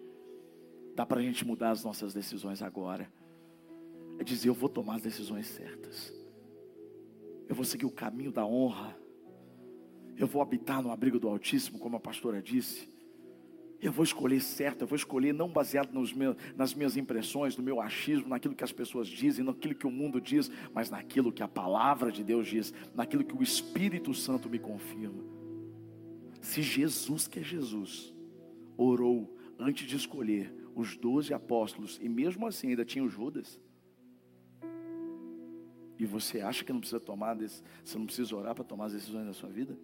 Dá 0.95 1.05
para 1.05 1.19
a 1.19 1.23
gente 1.23 1.45
mudar 1.45 1.71
as 1.71 1.83
nossas 1.83 2.13
decisões 2.13 2.61
agora. 2.61 3.11
É 4.19 4.23
dizer, 4.23 4.49
eu 4.49 4.53
vou 4.53 4.69
tomar 4.69 4.95
as 4.95 5.01
decisões 5.01 5.47
certas. 5.47 6.13
Eu 7.47 7.55
vou 7.55 7.65
seguir 7.65 7.85
o 7.85 7.91
caminho 7.91 8.31
da 8.31 8.45
honra. 8.45 8.97
Eu 10.17 10.27
vou 10.27 10.41
habitar 10.41 10.83
no 10.83 10.91
abrigo 10.91 11.19
do 11.19 11.29
Altíssimo, 11.29 11.79
como 11.79 11.95
a 11.95 11.99
pastora 11.99 12.41
disse. 12.41 12.90
Eu 13.81 13.91
vou 13.91 14.03
escolher 14.03 14.39
certo, 14.39 14.81
eu 14.81 14.87
vou 14.87 14.95
escolher 14.95 15.33
não 15.33 15.49
baseado 15.49 15.91
nos 15.91 16.13
meus, 16.13 16.35
nas 16.55 16.71
minhas 16.73 16.95
impressões, 16.95 17.57
no 17.57 17.63
meu 17.63 17.81
achismo, 17.81 18.29
naquilo 18.29 18.53
que 18.53 18.63
as 18.63 18.71
pessoas 18.71 19.07
dizem, 19.07 19.43
naquilo 19.43 19.73
que 19.73 19.87
o 19.87 19.91
mundo 19.91 20.21
diz, 20.21 20.51
mas 20.71 20.91
naquilo 20.91 21.31
que 21.31 21.41
a 21.41 21.47
palavra 21.47 22.11
de 22.11 22.23
Deus 22.23 22.47
diz, 22.47 22.71
naquilo 22.93 23.23
que 23.23 23.35
o 23.35 23.41
Espírito 23.41 24.13
Santo 24.13 24.47
me 24.47 24.59
confirma. 24.59 25.23
Se 26.41 26.61
Jesus, 26.61 27.27
que 27.27 27.39
é 27.39 27.43
Jesus, 27.43 28.13
orou 28.77 29.35
antes 29.57 29.87
de 29.87 29.95
escolher 29.95 30.53
os 30.75 30.95
doze 30.95 31.33
apóstolos, 31.33 31.99
e 32.01 32.07
mesmo 32.07 32.45
assim 32.45 32.69
ainda 32.69 32.85
tinha 32.85 33.03
o 33.03 33.09
Judas. 33.09 33.59
E 35.97 36.05
você 36.05 36.41
acha 36.41 36.63
que 36.63 36.71
não 36.71 36.79
precisa 36.79 36.99
tomar, 36.99 37.35
você 37.35 37.97
não 37.97 38.05
precisa 38.05 38.35
orar 38.35 38.53
para 38.53 38.63
tomar 38.63 38.85
as 38.85 38.93
decisões 38.93 39.25
da 39.25 39.33
sua 39.33 39.49
vida? 39.49 39.77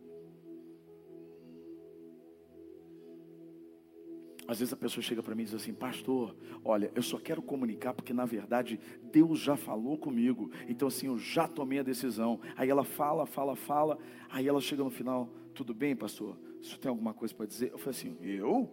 Às 4.48 4.60
vezes 4.60 4.74
a 4.74 4.78
pessoa 4.78 5.04
chega 5.04 5.22
para 5.22 5.36
mim 5.36 5.42
e 5.42 5.46
diz 5.46 5.56
assim, 5.56 5.74
pastor, 5.74 6.36
olha, 6.64 6.92
eu 6.96 7.04
só 7.04 7.18
quero 7.18 7.42
comunicar 7.42 7.94
porque 7.94 8.14
na 8.14 8.26
verdade 8.26 8.80
Deus 9.12 9.40
já 9.40 9.58
falou 9.58 9.98
comigo, 9.98 10.50
então 10.68 10.88
assim 10.88 11.08
eu 11.08 11.18
já 11.18 11.48
tomei 11.48 11.80
a 11.80 11.84
decisão. 11.84 12.40
Aí 12.56 12.70
ela 12.70 12.84
fala, 12.84 13.26
fala, 13.26 13.56
fala, 13.56 13.98
aí 14.30 14.48
ela 14.48 14.62
chega 14.62 14.84
no 14.84 14.90
final, 14.90 15.30
tudo 15.54 15.74
bem, 15.74 15.96
pastor? 15.96 16.38
Você 16.62 16.78
tem 16.78 16.90
alguma 16.90 17.14
coisa 17.14 17.34
para 17.36 17.46
dizer? 17.46 17.72
Eu 17.72 17.78
falei 17.78 18.00
assim, 18.00 18.18
eu? 18.22 18.72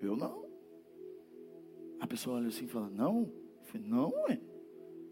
Eu 0.00 0.16
não. 0.16 0.42
A 2.02 2.06
pessoa 2.06 2.38
olha 2.38 2.48
assim 2.48 2.64
e 2.64 2.68
fala: 2.68 2.90
Não, 2.90 3.32
eu 3.60 3.64
falei, 3.64 3.86
não, 3.86 4.10
ué. 4.24 4.40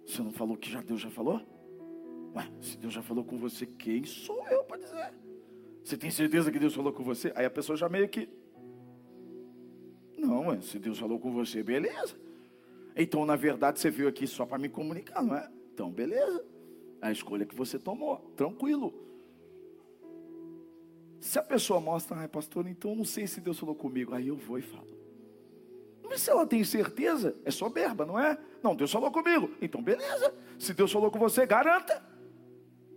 Você 0.05 0.21
não 0.23 0.33
falou 0.33 0.57
que 0.57 0.69
já 0.69 0.83
Deus 0.83 1.01
já 1.01 1.09
falou? 1.09 1.41
Ué, 2.35 2.51
se 2.61 2.77
Deus 2.77 2.93
já 2.93 3.01
falou 3.01 3.25
com 3.25 3.39
você, 3.39 3.65
quem 3.65 4.03
sou 4.03 4.45
eu 4.49 4.65
para 4.65 4.79
dizer? 4.79 5.15
Você 5.85 5.97
tem 5.97 6.11
certeza 6.11 6.51
que 6.51 6.59
Deus 6.59 6.75
falou 6.75 6.93
com 6.93 7.05
você? 7.05 7.33
Aí 7.37 7.47
a 7.47 7.51
pessoa 7.51 7.77
já 7.77 7.89
meio 7.89 8.09
que. 8.09 8.29
Não, 10.21 10.61
se 10.61 10.79
Deus 10.79 10.99
falou 10.99 11.19
com 11.19 11.33
você, 11.33 11.63
beleza. 11.63 12.15
Então, 12.95 13.25
na 13.25 13.37
verdade, 13.37 13.81
você 13.81 13.91
veio 13.91 14.09
aqui 14.09 14.27
só 14.27 14.45
para 14.45 14.59
me 14.59 14.69
comunicar, 14.69 15.23
não 15.23 15.35
é? 15.35 15.49
Então, 15.73 15.91
beleza. 15.91 16.45
A 17.01 17.11
escolha 17.11 17.47
que 17.47 17.55
você 17.55 17.79
tomou, 17.79 18.19
tranquilo. 18.37 18.93
Se 21.19 21.39
a 21.39 21.43
pessoa 21.43 21.81
mostra, 21.81 22.19
ai 22.19 22.29
pastor, 22.29 22.67
então 22.67 22.95
não 22.95 23.05
sei 23.05 23.27
se 23.27 23.41
Deus 23.41 23.59
falou 23.59 23.75
comigo, 23.75 24.15
aí 24.15 24.29
eu 24.29 24.37
vou 24.37 24.59
e 24.59 24.63
falo. 24.63 24.99
Mas 26.03 26.23
se 26.23 26.31
ela 26.31 26.47
tem 26.47 26.65
certeza, 26.65 27.37
é 27.45 27.51
soberba, 27.51 28.05
não 28.05 28.19
é? 28.19 28.37
Não, 28.63 28.75
Deus 28.75 28.91
falou 28.91 29.11
comigo. 29.11 29.51
Então, 29.63 29.83
beleza. 29.83 30.35
Se 30.59 30.75
Deus 30.75 30.91
falou 30.93 31.11
com 31.11 31.19
você, 31.19 31.47
garanta. 31.47 32.05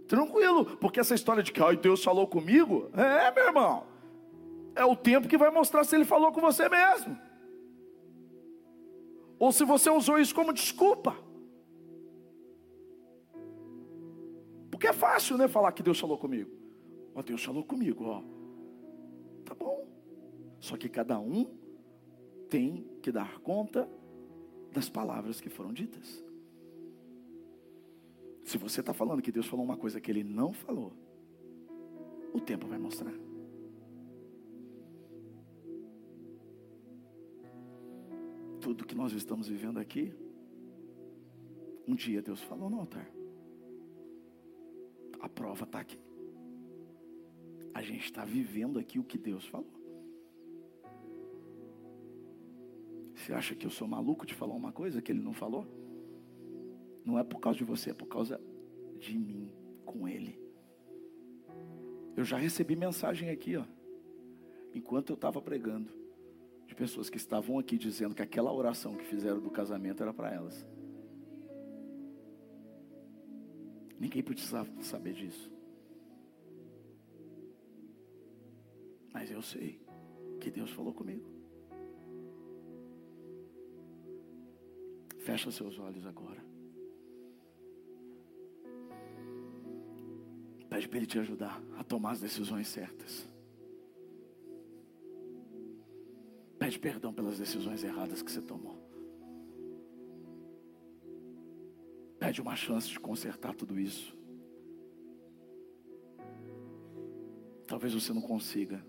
Tranquilo. 0.08 0.66
Porque 0.78 1.00
essa 1.00 1.14
história 1.14 1.44
de 1.44 1.52
que 1.52 1.62
ai, 1.62 1.78
Deus 1.78 2.04
falou 2.04 2.28
comigo, 2.28 2.90
é, 2.94 3.32
meu 3.32 3.46
irmão. 3.46 3.93
É 4.76 4.86
o 4.86 4.96
tempo 4.96 5.28
que 5.28 5.38
vai 5.38 5.52
mostrar 5.52 5.84
se 5.84 5.96
ele 5.96 6.06
falou 6.06 6.32
com 6.32 6.42
você 6.42 6.68
mesmo. 6.68 7.18
Ou 9.38 9.52
se 9.52 9.64
você 9.66 9.90
usou 9.90 10.20
isso 10.20 10.34
como 10.34 10.54
desculpa. 10.54 11.16
Porque 14.72 14.88
é 14.88 14.94
fácil, 14.94 15.38
né? 15.38 15.48
Falar 15.48 15.72
que 15.72 15.84
Deus 15.84 16.00
falou 16.00 16.18
comigo. 16.18 16.52
Ó, 17.14 17.22
Deus 17.22 17.44
falou 17.44 17.64
comigo, 17.64 18.06
ó. 18.06 18.24
Tá 19.46 19.54
bom. 19.54 19.88
Só 20.60 20.76
que 20.76 20.90
cada 20.90 21.20
um 21.20 21.46
tem 22.50 22.88
que 23.02 23.12
dar 23.12 23.40
conta 23.40 23.90
das 24.72 24.90
palavras 24.90 25.40
que 25.40 25.50
foram 25.50 25.72
ditas. 25.72 26.24
Se 28.44 28.58
você 28.58 28.80
está 28.80 28.94
falando 28.94 29.22
que 29.22 29.32
Deus 29.32 29.46
falou 29.46 29.64
uma 29.64 29.78
coisa 29.78 30.02
que 30.02 30.12
Ele 30.12 30.24
não 30.24 30.52
falou, 30.52 30.92
o 32.34 32.42
tempo 32.42 32.68
vai 32.68 32.78
mostrar. 32.78 33.14
Tudo 38.64 38.86
que 38.86 38.96
nós 38.96 39.12
estamos 39.12 39.50
vivendo 39.50 39.78
aqui, 39.78 40.14
um 41.86 41.94
dia 41.94 42.22
Deus 42.22 42.40
falou 42.40 42.70
no 42.70 42.80
altar. 42.80 43.12
A 45.20 45.28
prova 45.28 45.66
está 45.66 45.82
aqui. 45.82 46.00
A 47.74 47.82
gente 47.82 48.06
está 48.06 48.24
vivendo 48.24 48.80
aqui 48.80 48.98
o 49.00 49.04
que 49.04 49.18
Deus 49.18 49.46
falou. 49.48 49.68
Você 53.14 53.34
acha 53.34 53.54
que 53.54 53.66
eu 53.66 53.70
sou 53.70 53.86
maluco 53.86 54.26
de 54.26 54.34
falar 54.34 54.54
uma 54.54 54.72
coisa 54.72 55.02
que 55.02 55.12
ele 55.12 55.22
não 55.22 55.34
falou? 55.34 55.68
Não 57.04 57.20
é 57.20 57.24
por 57.24 57.42
causa 57.42 57.58
de 57.58 57.66
você, 57.66 57.90
é 57.90 57.94
por 57.94 58.08
causa 58.08 58.40
de 58.98 59.20
mim 59.20 59.52
com 59.84 60.08
ele. 60.08 60.40
Eu 62.16 62.24
já 62.24 62.38
recebi 62.38 62.78
mensagem 62.78 63.30
aqui, 63.30 63.58
ó, 63.58 63.66
enquanto 64.74 65.10
eu 65.10 65.16
estava 65.16 65.42
pregando, 65.42 66.03
de 66.74 66.76
pessoas 66.76 67.08
que 67.08 67.18
estavam 67.18 67.60
aqui 67.60 67.78
dizendo 67.78 68.16
que 68.16 68.22
aquela 68.24 68.52
oração 68.52 68.96
que 68.96 69.06
fizeram 69.06 69.40
do 69.40 69.52
casamento 69.52 70.02
era 70.02 70.12
para 70.12 70.34
elas. 70.34 70.66
Ninguém 74.00 74.24
precisava 74.24 74.70
saber 74.82 75.14
disso. 75.14 75.52
Mas 79.14 79.30
eu 79.30 79.42
sei 79.42 79.80
que 80.42 80.50
Deus 80.50 80.72
falou 80.72 80.94
comigo. 80.94 81.32
Fecha 85.20 85.52
seus 85.52 85.78
olhos 85.78 86.06
agora. 86.08 86.44
Pede 90.68 90.90
para 90.90 90.98
Ele 90.98 91.06
te 91.06 91.20
ajudar 91.20 91.62
a 91.78 91.84
tomar 91.84 92.12
as 92.12 92.20
decisões 92.20 92.68
certas. 92.68 93.33
Pede 96.74 96.80
perdão 96.80 97.14
pelas 97.14 97.38
decisões 97.38 97.84
erradas 97.84 98.24
que 98.24 98.32
você 98.32 98.42
tomou. 98.42 98.76
Pede 102.18 102.42
uma 102.42 102.56
chance 102.56 102.90
de 102.90 103.00
consertar 103.00 103.54
tudo 103.54 103.80
isso. 103.80 104.18
Talvez 107.68 107.94
você 107.94 108.12
não 108.12 108.22
consiga. 108.22 108.84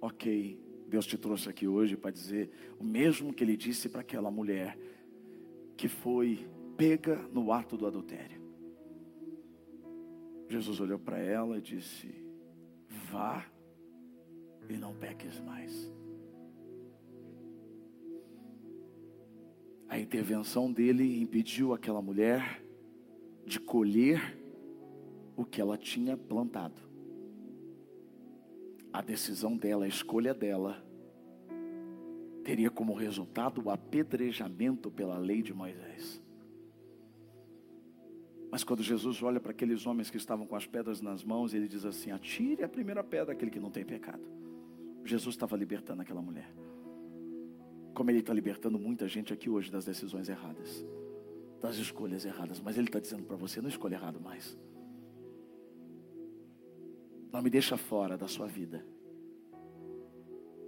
Ok, 0.00 0.58
Deus 0.88 1.04
te 1.04 1.18
trouxe 1.18 1.48
aqui 1.48 1.68
hoje 1.68 1.94
para 1.94 2.10
dizer 2.10 2.50
o 2.78 2.84
mesmo 2.84 3.34
que 3.34 3.44
Ele 3.44 3.56
disse 3.56 3.88
para 3.88 4.00
aquela 4.00 4.30
mulher 4.30 4.78
que 5.76 5.88
foi 5.88 6.48
pega 6.74 7.16
no 7.32 7.52
ato 7.52 7.76
do 7.76 7.86
adultério. 7.86 8.40
Jesus 10.48 10.80
olhou 10.80 10.98
para 10.98 11.18
ela 11.18 11.58
e 11.58 11.60
disse: 11.60 12.14
Vá 13.10 13.44
e 14.70 14.76
não 14.78 14.94
peques 14.94 15.38
mais. 15.40 15.92
A 19.94 20.00
intervenção 20.00 20.72
dele 20.72 21.22
impediu 21.22 21.72
aquela 21.72 22.02
mulher 22.02 22.60
de 23.46 23.60
colher 23.60 24.36
o 25.36 25.44
que 25.44 25.60
ela 25.60 25.78
tinha 25.78 26.16
plantado. 26.16 26.74
A 28.92 29.00
decisão 29.00 29.56
dela, 29.56 29.84
a 29.84 29.88
escolha 29.88 30.34
dela, 30.34 30.84
teria 32.42 32.72
como 32.72 32.92
resultado 32.92 33.62
o 33.64 33.70
apedrejamento 33.70 34.90
pela 34.90 35.16
lei 35.16 35.42
de 35.42 35.54
Moisés. 35.54 36.20
Mas 38.50 38.64
quando 38.64 38.82
Jesus 38.82 39.22
olha 39.22 39.38
para 39.38 39.52
aqueles 39.52 39.86
homens 39.86 40.10
que 40.10 40.16
estavam 40.16 40.44
com 40.44 40.56
as 40.56 40.66
pedras 40.66 41.00
nas 41.00 41.22
mãos, 41.22 41.54
ele 41.54 41.68
diz 41.68 41.84
assim: 41.84 42.10
Atire 42.10 42.64
a 42.64 42.68
primeira 42.68 43.04
pedra 43.04 43.32
aquele 43.32 43.52
que 43.52 43.60
não 43.60 43.70
tem 43.70 43.84
pecado. 43.84 44.24
Jesus 45.04 45.36
estava 45.36 45.56
libertando 45.56 46.02
aquela 46.02 46.20
mulher. 46.20 46.63
Como 47.94 48.10
ele 48.10 48.18
está 48.18 48.34
libertando 48.34 48.78
muita 48.78 49.06
gente 49.06 49.32
aqui 49.32 49.48
hoje 49.48 49.70
das 49.70 49.84
decisões 49.84 50.28
erradas, 50.28 50.84
das 51.62 51.76
escolhas 51.76 52.24
erradas. 52.24 52.60
Mas 52.60 52.76
ele 52.76 52.88
está 52.88 52.98
dizendo 52.98 53.22
para 53.22 53.36
você: 53.36 53.60
não 53.60 53.68
escolha 53.68 53.94
errado 53.94 54.20
mais. 54.20 54.58
Não 57.32 57.40
me 57.42 57.50
deixa 57.50 57.76
fora 57.76 58.16
da 58.16 58.28
sua 58.28 58.46
vida. 58.46 58.84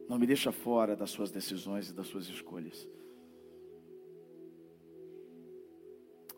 Não 0.08 0.18
me 0.18 0.26
deixa 0.26 0.52
fora 0.52 0.94
das 0.94 1.10
suas 1.10 1.30
decisões 1.30 1.90
e 1.90 1.92
das 1.92 2.06
suas 2.06 2.26
escolhas. 2.26 2.88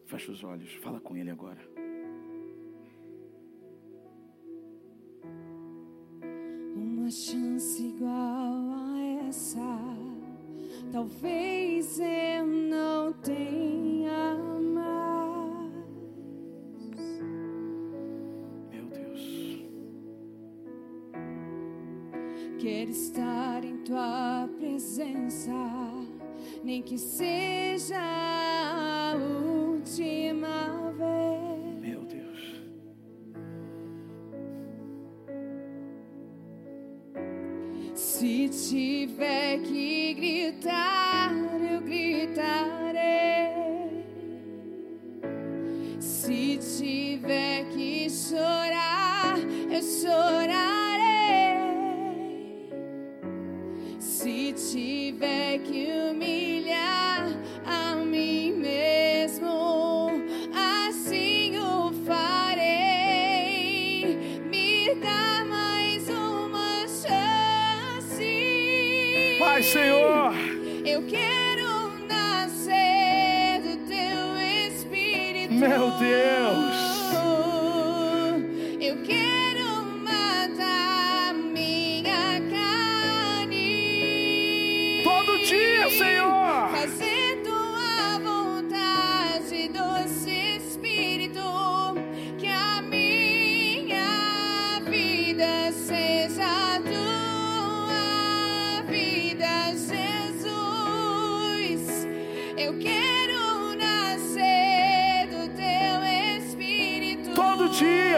Feche 0.06 0.30
os 0.30 0.42
olhos, 0.42 0.72
fala 0.74 1.00
com 1.00 1.14
Ele 1.16 1.30
agora. 1.30 1.60
Uma 6.74 7.10
chance 7.10 7.82
igual 7.86 8.10
a 8.10 9.26
essa, 9.28 9.60
talvez 10.90 11.98
eu 12.00 12.46
não 12.46 13.12
tenha 13.12 14.34
mais. 14.74 14.82
Meu 18.70 18.86
Deus. 18.86 19.64
Quero 22.58 22.90
estar 22.90 23.64
em 23.64 23.76
tua 23.78 24.48
presença, 24.58 25.52
nem 26.64 26.82
que 26.82 26.98
seja 26.98 27.57
Se 38.18 38.48
tiver 38.48 39.62
que 39.62 40.12
gritar, 40.12 41.07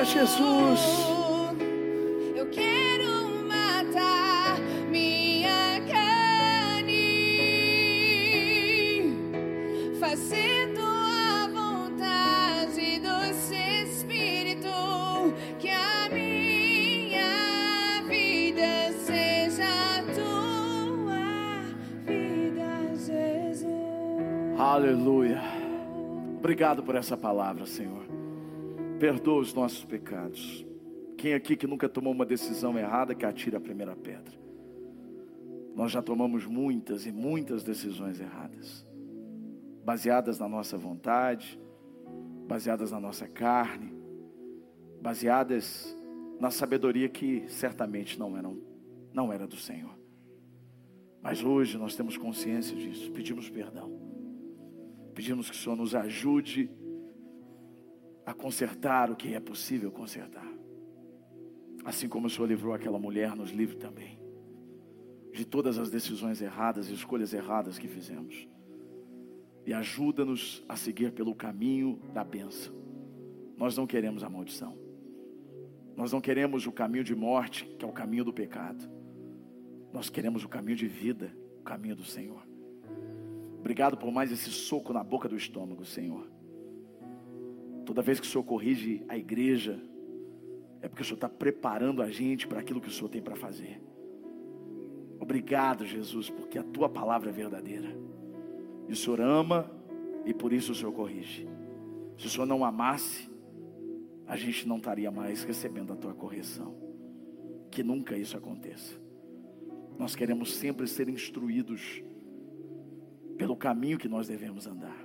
Jesus. 0.04 0.80
Eu 2.34 2.46
quero 2.50 3.44
matar 3.46 4.58
minha 4.90 5.80
carne, 5.90 6.96
fazendo 9.98 10.80
a 10.80 11.48
vontade 11.52 13.00
do 13.00 13.24
Espírito, 13.30 14.68
que 15.58 15.68
a 15.68 16.08
minha 16.10 18.02
vida 18.08 18.92
seja 19.04 19.64
a 19.64 20.02
tua 20.14 21.62
vida, 22.06 22.96
Jesus. 22.96 24.58
Aleluia. 24.58 25.40
Obrigado 26.38 26.82
por 26.82 26.94
essa 26.96 27.16
palavra, 27.16 27.66
Senhor. 27.66 28.19
Perdoa 29.00 29.40
os 29.40 29.54
nossos 29.54 29.82
pecados. 29.82 30.66
Quem 31.16 31.32
aqui 31.32 31.56
que 31.56 31.66
nunca 31.66 31.88
tomou 31.88 32.12
uma 32.12 32.26
decisão 32.26 32.78
errada, 32.78 33.14
que 33.14 33.24
atire 33.24 33.56
a 33.56 33.60
primeira 33.60 33.96
pedra. 33.96 34.38
Nós 35.74 35.90
já 35.90 36.02
tomamos 36.02 36.44
muitas 36.44 37.06
e 37.06 37.10
muitas 37.10 37.64
decisões 37.64 38.20
erradas, 38.20 38.86
baseadas 39.82 40.38
na 40.38 40.46
nossa 40.46 40.76
vontade, 40.76 41.58
baseadas 42.46 42.90
na 42.90 43.00
nossa 43.00 43.26
carne, 43.26 43.90
baseadas 45.00 45.96
na 46.38 46.50
sabedoria 46.50 47.08
que 47.08 47.48
certamente 47.48 48.18
não 48.18 48.30
não 49.14 49.32
era 49.32 49.46
do 49.46 49.56
Senhor. 49.56 49.98
Mas 51.22 51.42
hoje 51.42 51.78
nós 51.78 51.96
temos 51.96 52.18
consciência 52.18 52.76
disso, 52.76 53.10
pedimos 53.12 53.48
perdão. 53.48 53.90
Pedimos 55.14 55.48
que 55.48 55.56
o 55.56 55.58
Senhor 55.58 55.76
nos 55.76 55.94
ajude 55.94 56.70
a 58.30 58.34
consertar 58.34 59.10
o 59.10 59.16
que 59.16 59.34
é 59.34 59.40
possível 59.40 59.90
consertar. 59.90 60.48
Assim 61.84 62.08
como 62.08 62.26
o 62.26 62.30
Senhor 62.30 62.46
livrou 62.46 62.72
aquela 62.72 62.98
mulher, 62.98 63.34
nos 63.34 63.50
livre 63.50 63.76
também 63.76 64.20
de 65.32 65.44
todas 65.44 65.78
as 65.78 65.90
decisões 65.90 66.40
erradas 66.42 66.88
e 66.88 66.94
escolhas 66.94 67.32
erradas 67.32 67.78
que 67.78 67.88
fizemos. 67.88 68.48
E 69.64 69.72
ajuda-nos 69.72 70.64
a 70.68 70.76
seguir 70.76 71.12
pelo 71.12 71.34
caminho 71.34 72.00
da 72.12 72.24
bênção. 72.24 72.74
Nós 73.56 73.76
não 73.76 73.86
queremos 73.86 74.24
a 74.24 74.28
maldição. 74.28 74.76
Nós 75.96 76.12
não 76.12 76.20
queremos 76.20 76.66
o 76.66 76.72
caminho 76.72 77.04
de 77.04 77.14
morte, 77.14 77.64
que 77.78 77.84
é 77.84 77.88
o 77.88 77.92
caminho 77.92 78.24
do 78.24 78.32
pecado. 78.32 78.90
Nós 79.92 80.08
queremos 80.08 80.44
o 80.44 80.48
caminho 80.48 80.76
de 80.76 80.88
vida, 80.88 81.34
o 81.60 81.62
caminho 81.62 81.94
do 81.94 82.04
Senhor. 82.04 82.42
Obrigado 83.58 83.96
por 83.96 84.10
mais 84.10 84.32
esse 84.32 84.50
soco 84.50 84.92
na 84.92 85.04
boca 85.04 85.28
do 85.28 85.36
estômago, 85.36 85.84
Senhor. 85.84 86.26
Toda 87.90 88.02
vez 88.02 88.20
que 88.20 88.26
o 88.26 88.30
Senhor 88.30 88.44
corrige 88.44 89.02
a 89.08 89.18
igreja, 89.18 89.76
é 90.80 90.86
porque 90.86 91.02
o 91.02 91.04
Senhor 91.04 91.16
está 91.16 91.28
preparando 91.28 92.02
a 92.02 92.08
gente 92.08 92.46
para 92.46 92.60
aquilo 92.60 92.80
que 92.80 92.86
o 92.86 92.92
Senhor 92.92 93.08
tem 93.08 93.20
para 93.20 93.34
fazer. 93.34 93.82
Obrigado, 95.18 95.84
Jesus, 95.84 96.30
porque 96.30 96.56
a 96.56 96.62
tua 96.62 96.88
palavra 96.88 97.30
é 97.30 97.32
verdadeira. 97.32 97.88
E 98.86 98.92
o 98.92 98.96
Senhor 98.96 99.20
ama 99.20 99.68
e 100.24 100.32
por 100.32 100.52
isso 100.52 100.70
o 100.70 100.74
Senhor 100.76 100.92
corrige. 100.92 101.48
Se 102.16 102.28
o 102.28 102.30
Senhor 102.30 102.46
não 102.46 102.64
amasse, 102.64 103.28
a 104.24 104.36
gente 104.36 104.68
não 104.68 104.76
estaria 104.76 105.10
mais 105.10 105.42
recebendo 105.42 105.92
a 105.92 105.96
tua 105.96 106.14
correção. 106.14 106.76
Que 107.72 107.82
nunca 107.82 108.16
isso 108.16 108.36
aconteça. 108.36 108.94
Nós 109.98 110.14
queremos 110.14 110.54
sempre 110.54 110.86
ser 110.86 111.08
instruídos 111.08 112.04
pelo 113.36 113.56
caminho 113.56 113.98
que 113.98 114.08
nós 114.08 114.28
devemos 114.28 114.68
andar. 114.68 115.04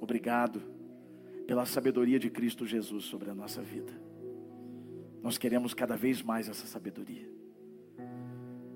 Obrigado 0.00 0.76
pela 1.48 1.64
sabedoria 1.64 2.18
de 2.18 2.28
Cristo 2.28 2.66
Jesus 2.66 3.06
sobre 3.06 3.30
a 3.30 3.34
nossa 3.34 3.62
vida. 3.62 3.90
Nós 5.22 5.38
queremos 5.38 5.72
cada 5.72 5.96
vez 5.96 6.22
mais 6.22 6.46
essa 6.46 6.66
sabedoria. 6.66 7.26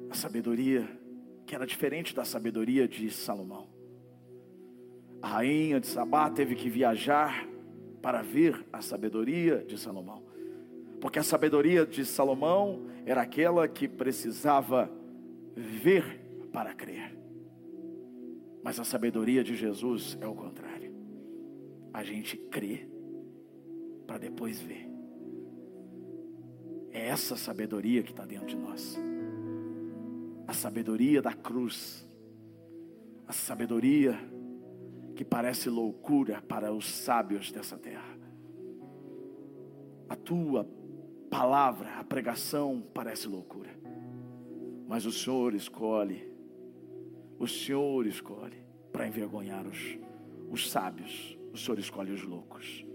A 0.08 0.14
sabedoria 0.14 0.88
que 1.44 1.54
era 1.54 1.66
diferente 1.66 2.14
da 2.14 2.24
sabedoria 2.24 2.88
de 2.88 3.10
Salomão. 3.10 3.68
A 5.20 5.28
rainha 5.28 5.78
de 5.78 5.86
Sabá 5.86 6.30
teve 6.30 6.54
que 6.54 6.70
viajar 6.70 7.46
para 8.00 8.22
ver 8.22 8.64
a 8.72 8.80
sabedoria 8.80 9.58
de 9.58 9.76
Salomão. 9.76 10.22
Porque 10.98 11.18
a 11.18 11.22
sabedoria 11.22 11.84
de 11.84 12.06
Salomão 12.06 12.86
era 13.04 13.20
aquela 13.20 13.68
que 13.68 13.86
precisava 13.86 14.90
ver 15.54 16.48
para 16.50 16.72
crer. 16.72 17.14
Mas 18.64 18.80
a 18.80 18.84
sabedoria 18.84 19.44
de 19.44 19.54
Jesus 19.54 20.16
é 20.22 20.26
o 20.26 20.34
contrário. 20.34 20.71
A 21.92 22.02
gente 22.02 22.36
crê 22.36 22.88
para 24.06 24.18
depois 24.18 24.60
ver. 24.60 24.88
É 26.90 27.08
essa 27.08 27.36
sabedoria 27.36 28.02
que 28.02 28.10
está 28.10 28.24
dentro 28.24 28.46
de 28.46 28.56
nós. 28.56 28.98
A 30.46 30.52
sabedoria 30.52 31.22
da 31.22 31.32
cruz. 31.32 32.08
A 33.26 33.32
sabedoria 33.32 34.18
que 35.14 35.24
parece 35.24 35.68
loucura 35.68 36.42
para 36.42 36.72
os 36.72 36.86
sábios 36.86 37.52
dessa 37.52 37.76
terra. 37.78 38.18
A 40.08 40.16
tua 40.16 40.68
palavra, 41.30 41.98
a 41.98 42.04
pregação 42.04 42.82
parece 42.92 43.26
loucura, 43.26 43.70
mas 44.86 45.06
o 45.06 45.12
Senhor 45.12 45.54
escolhe, 45.54 46.30
o 47.38 47.46
Senhor 47.46 48.06
escolhe 48.06 48.62
para 48.92 49.08
envergonhar 49.08 49.66
os, 49.66 49.98
os 50.50 50.70
sábios, 50.70 51.38
o 51.52 51.56
Senhor 51.56 51.78
escolhe 51.78 52.12
os 52.12 52.22
loucos, 52.22 52.86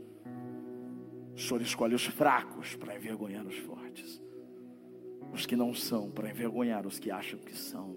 o 1.35 1.39
Senhor 1.39 1.61
escolhe 1.61 1.93
os 1.93 2.05
fracos 2.05 2.75
para 2.75 2.95
envergonhar 2.95 3.45
os 3.45 3.57
fortes, 3.57 4.21
os 5.31 5.45
que 5.45 5.55
não 5.55 5.73
são 5.73 6.09
para 6.09 6.29
envergonhar 6.29 6.87
os 6.87 6.97
que 6.97 7.11
acham 7.11 7.39
que 7.39 7.55
são 7.55 7.95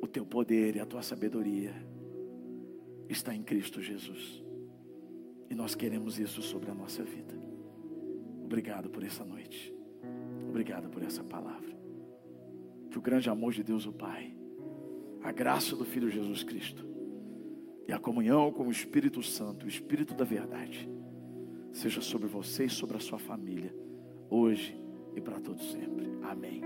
o 0.00 0.06
teu 0.06 0.26
poder 0.26 0.76
e 0.76 0.80
a 0.80 0.86
tua 0.86 1.02
sabedoria 1.02 1.74
está 3.08 3.34
em 3.34 3.42
Cristo 3.42 3.80
Jesus. 3.80 4.42
E 5.48 5.54
nós 5.54 5.74
queremos 5.74 6.18
isso 6.18 6.42
sobre 6.42 6.70
a 6.70 6.74
nossa 6.74 7.04
vida. 7.04 7.34
Obrigado 8.44 8.90
por 8.90 9.04
essa 9.04 9.24
noite. 9.24 9.72
Obrigado 10.48 10.88
por 10.88 11.02
essa 11.02 11.22
palavra. 11.22 11.76
Que 12.90 12.98
o 12.98 13.02
grande 13.02 13.30
amor 13.30 13.52
de 13.52 13.62
Deus, 13.62 13.86
o 13.86 13.92
Pai, 13.92 14.36
a 15.22 15.30
graça 15.30 15.76
do 15.76 15.84
Filho 15.84 16.10
Jesus 16.10 16.42
Cristo 16.42 16.95
e 17.88 17.92
a 17.92 17.98
comunhão 17.98 18.50
com 18.52 18.64
o 18.66 18.70
Espírito 18.70 19.22
Santo, 19.22 19.66
o 19.66 19.68
Espírito 19.68 20.14
da 20.14 20.24
verdade, 20.24 20.88
seja 21.72 22.00
sobre 22.00 22.26
você 22.26 22.64
e 22.64 22.70
sobre 22.70 22.96
a 22.96 23.00
sua 23.00 23.18
família, 23.18 23.74
hoje 24.28 24.76
e 25.14 25.20
para 25.20 25.40
todos 25.40 25.70
sempre. 25.70 26.10
Amém. 26.22 26.62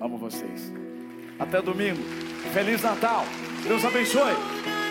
Amo 0.00 0.18
vocês. 0.18 0.72
Até 1.38 1.62
domingo. 1.62 2.02
Feliz 2.52 2.82
Natal. 2.82 3.24
Deus 3.66 3.84
abençoe. 3.84 4.81